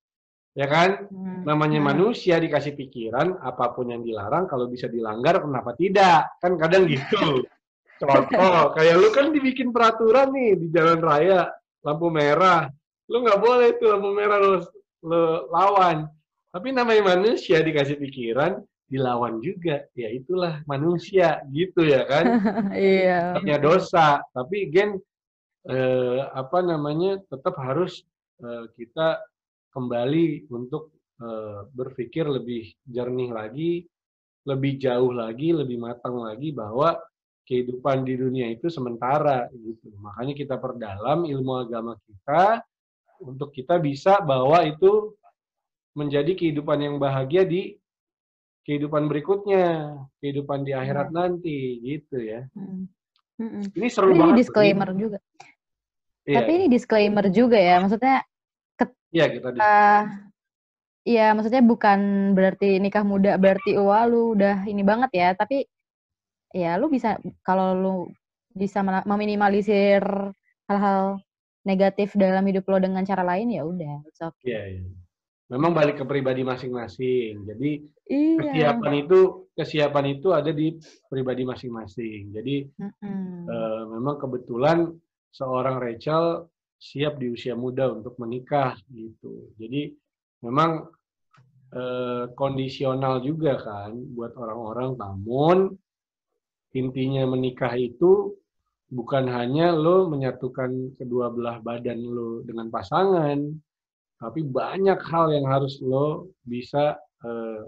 Ya 0.56 0.66
kan? 0.66 1.06
Hmm. 1.12 1.44
Namanya 1.44 1.84
hmm. 1.84 1.88
manusia 1.92 2.40
dikasih 2.40 2.72
pikiran, 2.74 3.36
apa 3.44 3.76
pun 3.76 3.92
yang 3.92 4.00
dilarang, 4.00 4.48
kalau 4.48 4.66
bisa 4.66 4.88
dilanggar, 4.88 5.44
kenapa 5.44 5.76
tidak? 5.76 6.32
Kan 6.40 6.56
kadang 6.56 6.88
gitu. 6.88 7.44
Contoh, 8.00 8.76
kayak 8.76 8.96
lu 8.96 9.08
kan 9.12 9.32
dibikin 9.32 9.72
peraturan 9.72 10.32
nih 10.32 10.52
di 10.56 10.66
jalan 10.72 11.00
raya, 11.00 11.48
lampu 11.84 12.08
merah. 12.12 12.68
Lu 13.08 13.24
nggak 13.24 13.40
boleh 13.40 13.68
tuh 13.80 13.88
lampu 13.88 14.10
merah 14.12 14.36
lo, 14.36 14.64
lo 15.00 15.48
lawan 15.48 16.04
tapi 16.56 16.72
namanya 16.72 17.12
manusia 17.12 17.60
dikasih 17.60 18.00
pikiran, 18.00 18.64
dilawan 18.88 19.44
juga. 19.44 19.84
Ya 19.92 20.08
itulah 20.08 20.64
manusia 20.64 21.44
gitu 21.52 21.84
ya 21.84 22.08
kan. 22.08 22.24
Iya. 22.72 23.36
Punya 23.36 23.60
dosa. 23.60 24.24
Tapi 24.32 24.72
gen 24.72 24.96
eh, 25.68 26.20
apa 26.32 26.64
namanya 26.64 27.20
tetap 27.28 27.60
harus 27.60 28.08
eh, 28.40 28.72
kita 28.72 29.20
kembali 29.76 30.48
untuk 30.48 30.96
eh, 31.20 31.68
berpikir 31.68 32.24
lebih 32.24 32.72
jernih 32.88 33.28
lagi, 33.28 33.84
lebih 34.48 34.80
jauh 34.80 35.12
lagi, 35.12 35.52
lebih 35.52 35.76
matang 35.76 36.16
lagi 36.24 36.56
bahwa 36.56 36.96
kehidupan 37.44 38.08
di 38.08 38.16
dunia 38.16 38.48
itu 38.56 38.72
sementara 38.72 39.46
gitu. 39.52 39.92
Makanya 40.00 40.32
kita 40.32 40.56
perdalam 40.56 41.28
ilmu 41.28 41.52
agama 41.60 41.94
kita 42.08 42.64
untuk 43.20 43.52
kita 43.52 43.76
bisa 43.76 44.24
bahwa 44.24 44.64
itu 44.64 45.12
menjadi 45.96 46.32
kehidupan 46.36 46.78
yang 46.80 46.96
bahagia 46.96 47.44
di 47.44 47.76
kehidupan 48.66 49.06
berikutnya, 49.06 49.94
kehidupan 50.18 50.66
di 50.66 50.74
akhirat 50.74 51.08
hmm. 51.08 51.16
nanti, 51.16 51.58
gitu 51.86 52.18
ya. 52.18 52.44
Hmm. 52.52 52.90
Hmm. 53.38 53.62
Ini 53.70 53.88
seru 53.88 54.10
ini 54.10 54.20
banget. 54.20 54.36
disclaimer 54.42 54.88
ini. 54.90 54.98
juga. 54.98 55.18
Yeah. 56.26 56.36
Tapi 56.42 56.50
ini 56.58 56.66
disclaimer 56.66 57.26
juga 57.30 57.58
ya, 57.62 57.78
maksudnya. 57.78 58.26
Iya 59.16 59.32
kita. 59.32 59.48
Uh, 59.56 60.04
Iya, 61.06 61.38
maksudnya 61.38 61.62
bukan 61.62 62.34
berarti 62.34 62.82
nikah 62.82 63.06
muda 63.06 63.38
berarti 63.38 63.78
wah 63.78 64.02
lu 64.10 64.34
udah 64.34 64.66
ini 64.66 64.82
banget 64.82 65.10
ya, 65.14 65.28
tapi 65.38 65.62
ya 66.50 66.74
lu 66.74 66.90
bisa 66.90 67.22
kalau 67.46 67.78
lu 67.78 67.94
bisa 68.50 68.82
meminimalisir 68.82 70.02
hal-hal 70.66 71.22
negatif 71.62 72.10
dalam 72.18 72.42
hidup 72.50 72.66
lo 72.66 72.82
dengan 72.82 73.06
cara 73.06 73.22
lain 73.22 73.54
ya 73.54 73.62
udah, 73.62 74.02
okay. 74.02 74.50
Iya, 74.50 74.62
iya. 74.82 74.82
Memang 75.46 75.78
balik 75.78 76.02
ke 76.02 76.04
pribadi 76.10 76.42
masing-masing. 76.42 77.46
Jadi 77.46 77.86
iya. 78.10 78.42
kesiapan 78.42 78.92
itu 79.06 79.46
kesiapan 79.54 80.06
itu 80.18 80.34
ada 80.34 80.50
di 80.50 80.74
pribadi 81.06 81.46
masing-masing. 81.46 82.34
Jadi 82.34 82.66
mm 82.66 82.90
-hmm. 82.98 83.46
uh, 83.46 83.82
memang 83.94 84.18
kebetulan 84.18 84.90
seorang 85.30 85.78
Rachel 85.78 86.50
siap 86.76 87.16
di 87.16 87.32
usia 87.32 87.56
muda 87.56 87.88
untuk 87.88 88.16
menikah 88.20 88.76
gitu. 88.92 89.52
Jadi 89.56 89.92
memang 90.44 90.84
eh, 91.72 92.24
kondisional 92.36 93.24
juga 93.24 93.56
kan 93.58 93.96
buat 94.12 94.36
orang-orang. 94.36 95.00
Namun 95.00 95.56
intinya 96.76 97.24
menikah 97.24 97.72
itu 97.74 98.36
bukan 98.86 99.26
hanya 99.32 99.74
lo 99.74 100.06
menyatukan 100.06 100.94
kedua 100.94 101.32
belah 101.32 101.58
badan 101.58 101.98
lo 101.98 102.44
dengan 102.46 102.70
pasangan, 102.70 103.40
tapi 104.20 104.40
banyak 104.46 105.00
hal 105.00 105.32
yang 105.32 105.48
harus 105.48 105.80
lo 105.82 106.30
bisa 106.44 106.94
eh, 107.24 107.62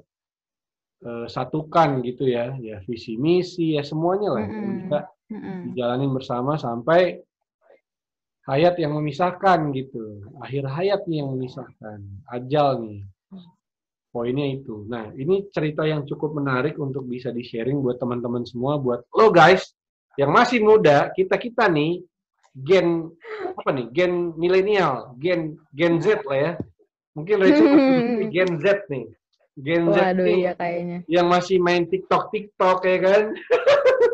eh, 1.09 1.27
satukan 1.27 2.05
gitu 2.05 2.29
ya, 2.29 2.55
ya 2.61 2.79
visi 2.85 3.17
misi 3.19 3.75
ya 3.75 3.83
semuanya 3.83 4.29
lah 4.37 4.47
mm 4.47 4.53
-hmm. 4.55 4.75
bisa 4.85 4.99
mm 5.33 5.39
-hmm. 5.41 5.59
dijalanin 5.73 6.13
bersama 6.15 6.53
sampai 6.61 7.19
hayat 8.49 8.81
yang 8.81 8.97
memisahkan 8.97 9.69
gitu. 9.77 10.25
Akhir 10.41 10.65
hayat 10.65 11.05
nih 11.05 11.21
yang 11.21 11.37
memisahkan. 11.37 12.01
Ajal 12.33 12.81
nih. 12.81 13.05
Poinnya 14.09 14.49
itu. 14.49 14.89
Nah, 14.89 15.13
ini 15.13 15.53
cerita 15.53 15.85
yang 15.85 16.09
cukup 16.09 16.33
menarik 16.33 16.81
untuk 16.81 17.05
bisa 17.05 17.29
di-sharing 17.29 17.85
buat 17.85 18.01
teman-teman 18.01 18.49
semua. 18.49 18.81
Buat 18.81 19.05
lo 19.13 19.29
guys, 19.29 19.77
yang 20.17 20.33
masih 20.33 20.65
muda, 20.65 21.13
kita-kita 21.13 21.69
nih, 21.69 22.01
gen, 22.57 23.13
apa 23.53 23.71
nih, 23.71 23.87
gen 23.93 24.33
milenial, 24.41 25.13
gen 25.21 25.61
gen 25.77 26.01
Z 26.01 26.25
lah 26.25 26.39
ya. 26.41 26.53
Mungkin 27.13 27.37
Rachel 27.37 27.69
gen 28.35 28.51
Z 28.65 28.89
nih. 28.89 29.07
Gen 29.59 29.91
Z 29.93 29.97
Waduh, 29.99 30.25
nih, 30.25 30.37
iya 30.39 30.53
kayaknya. 30.55 30.99
yang 31.11 31.27
masih 31.27 31.59
main 31.59 31.83
TikTok 31.91 32.31
TikTok 32.31 32.79
ya 32.87 32.99
kan, 33.03 33.23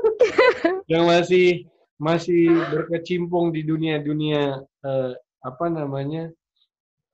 yang 0.92 1.04
masih 1.04 1.68
masih 1.98 2.50
berkecimpung 2.74 3.54
di 3.54 3.62
dunia-dunia 3.62 4.58
uh, 4.60 5.12
apa 5.44 5.66
namanya 5.70 6.30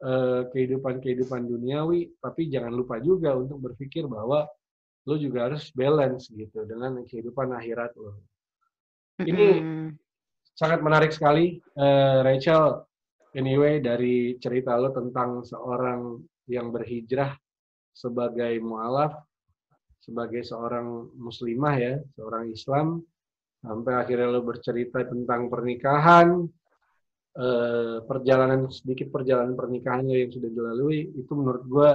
uh, 0.05 0.49
kehidupan-kehidupan 0.49 1.45
duniawi, 1.45 2.09
tapi 2.23 2.49
jangan 2.49 2.73
lupa 2.73 2.97
juga 3.03 3.37
untuk 3.37 3.61
berpikir 3.61 4.09
bahwa 4.09 4.49
lo 5.09 5.15
juga 5.17 5.49
harus 5.49 5.73
balance 5.73 6.29
gitu 6.33 6.65
dengan 6.65 7.01
kehidupan 7.05 7.53
akhirat 7.57 7.93
lo. 7.97 8.21
Ini 9.21 9.47
mm-hmm. 9.61 9.87
sangat 10.57 10.81
menarik 10.81 11.13
sekali, 11.13 11.61
uh, 11.77 12.25
Rachel. 12.25 12.85
Anyway, 13.37 13.79
dari 13.79 14.41
cerita 14.43 14.75
lo 14.75 14.91
tentang 14.91 15.47
seorang 15.47 16.19
yang 16.51 16.75
berhijrah 16.75 17.31
sebagai 17.95 18.59
mualaf, 18.59 19.23
sebagai 20.01 20.43
seorang 20.43 21.15
muslimah 21.15 21.77
ya, 21.79 21.95
seorang 22.17 22.51
Islam, 22.51 23.05
sampai 23.61 23.93
akhirnya 23.93 24.29
lo 24.33 24.41
bercerita 24.41 25.05
tentang 25.05 25.53
pernikahan, 25.53 26.49
eh, 27.37 27.97
perjalanan 28.09 28.73
sedikit 28.73 29.13
perjalanan 29.13 29.53
pernikahannya 29.53 30.17
yang 30.27 30.31
sudah 30.33 30.51
dilalui, 30.51 31.13
itu 31.13 31.33
menurut 31.37 31.65
gue 31.69 31.91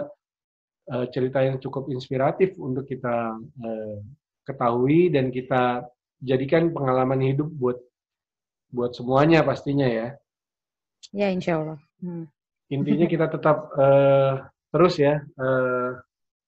eh, 0.93 1.05
cerita 1.09 1.41
yang 1.41 1.57
cukup 1.57 1.89
inspiratif 1.89 2.53
untuk 2.61 2.85
kita 2.85 3.33
eh, 3.41 3.97
ketahui 4.45 5.09
dan 5.09 5.33
kita 5.33 5.89
jadikan 6.21 6.69
pengalaman 6.69 7.21
hidup 7.25 7.49
buat 7.49 7.81
buat 8.69 8.93
semuanya 8.93 9.41
pastinya 9.41 9.89
ya. 9.89 10.07
Ya 11.09 11.33
insya 11.33 11.57
Allah. 11.61 11.79
Hmm. 12.01 12.29
Intinya 12.69 13.05
kita 13.05 13.29
tetap 13.29 13.69
uh, 13.77 14.41
terus 14.73 14.97
ya 14.97 15.21
uh, 15.21 15.93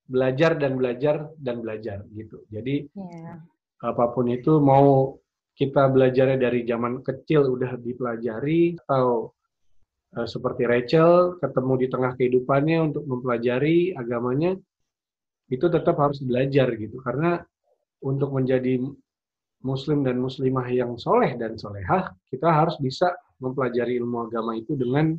belajar 0.10 0.58
dan 0.58 0.74
belajar 0.82 1.30
dan 1.38 1.62
belajar 1.62 2.02
gitu. 2.10 2.42
Jadi 2.50 2.90
yeah 2.98 3.38
apa 3.82 4.10
pun 4.10 4.26
itu 4.34 4.58
mau 4.58 5.18
kita 5.58 5.90
belajarnya 5.90 6.38
dari 6.38 6.62
zaman 6.66 7.02
kecil 7.02 7.58
udah 7.58 7.82
dipelajari 7.82 8.78
atau 8.78 9.34
uh, 10.14 10.28
seperti 10.30 10.70
Rachel 10.70 11.42
ketemu 11.42 11.74
di 11.82 11.88
tengah 11.90 12.12
kehidupannya 12.14 12.78
untuk 12.94 13.04
mempelajari 13.10 13.98
agamanya 13.98 14.54
itu 15.50 15.66
tetap 15.66 15.98
harus 15.98 16.22
belajar 16.22 16.70
gitu. 16.78 17.02
Karena 17.02 17.42
untuk 18.06 18.34
menjadi 18.38 18.78
muslim 19.66 20.06
dan 20.06 20.22
muslimah 20.22 20.70
yang 20.70 20.94
soleh 21.02 21.34
dan 21.34 21.58
solehah 21.58 22.14
kita 22.30 22.46
harus 22.46 22.78
bisa 22.78 23.10
mempelajari 23.42 23.98
ilmu 23.98 24.30
agama 24.30 24.54
itu 24.54 24.78
dengan 24.78 25.18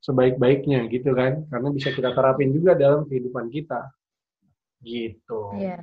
sebaik-baiknya 0.00 0.88
gitu 0.88 1.12
kan. 1.12 1.44
Karena 1.52 1.68
bisa 1.68 1.92
kita 1.92 2.16
terapin 2.16 2.56
juga 2.56 2.72
dalam 2.72 3.04
kehidupan 3.04 3.52
kita 3.52 3.84
Gitu. 4.84 5.40
Iya. 5.56 5.80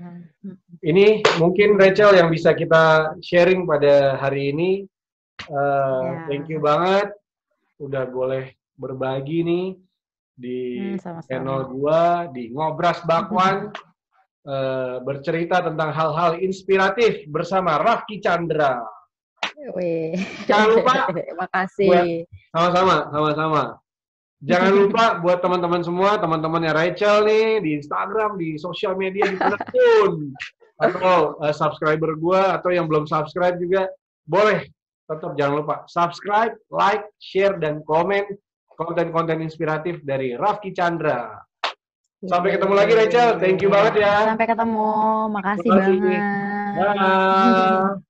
Ini 0.85 1.25
mungkin 1.41 1.75
Rachel 1.75 2.15
yang 2.21 2.29
bisa 2.29 2.53
kita 2.53 3.17
sharing 3.19 3.65
pada 3.65 4.21
hari 4.21 4.53
ini. 4.53 4.71
Uh, 5.49 6.05
ya. 6.05 6.29
Thank 6.29 6.53
you 6.53 6.61
banget, 6.61 7.09
udah 7.81 8.05
boleh 8.05 8.53
berbagi 8.77 9.41
nih 9.41 9.67
di 10.37 10.57
hmm, 10.93 11.01
sama 11.01 11.19
-sama. 11.21 11.29
channel 11.29 11.59
gua 11.73 12.29
di 12.29 12.53
Ngobras 12.53 13.01
Bakwan 13.09 13.73
uh, 14.45 15.01
bercerita 15.01 15.65
tentang 15.65 15.89
hal-hal 15.89 16.37
inspiratif 16.41 17.25
bersama 17.25 17.81
Rafki 17.81 18.21
Chandra. 18.21 18.81
Wih. 19.77 20.17
Jangan 20.45 20.67
lupa. 20.77 20.93
Makasih. 21.41 22.25
Sama-sama, 22.53 23.09
sama-sama. 23.09 23.63
Jangan 24.41 24.73
lupa 24.73 25.05
buat 25.21 25.37
teman-teman 25.37 25.85
semua, 25.85 26.17
teman-temannya 26.17 26.73
Rachel 26.73 27.29
nih 27.29 27.61
di 27.61 27.77
Instagram, 27.77 28.41
di 28.41 28.57
sosial 28.57 28.97
media 28.97 29.29
di 29.29 29.37
mana 29.37 29.57
pun 29.69 30.33
atau 30.81 31.37
uh, 31.37 31.53
subscriber 31.53 32.17
gue 32.17 32.41
atau 32.41 32.73
yang 32.73 32.89
belum 32.89 33.05
subscribe 33.05 33.53
juga 33.61 33.85
boleh 34.25 34.65
tetap 35.05 35.37
jangan 35.37 35.61
lupa 35.61 35.75
subscribe, 35.85 36.57
like, 36.73 37.05
share 37.21 37.53
dan 37.61 37.85
komen 37.85 38.25
konten-konten 38.73 39.45
inspiratif 39.45 40.01
dari 40.01 40.33
Rafki 40.33 40.73
Chandra. 40.73 41.37
Sampai 42.21 42.57
ketemu 42.57 42.73
lagi 42.73 42.93
Rachel, 42.97 43.37
thank 43.37 43.61
you 43.61 43.69
banget 43.69 44.01
ya. 44.01 44.33
Sampai 44.33 44.45
ketemu, 44.49 44.89
makasih, 45.29 45.69
makasih. 45.69 45.97
banget. 46.01 46.23
Bye. 46.97 48.09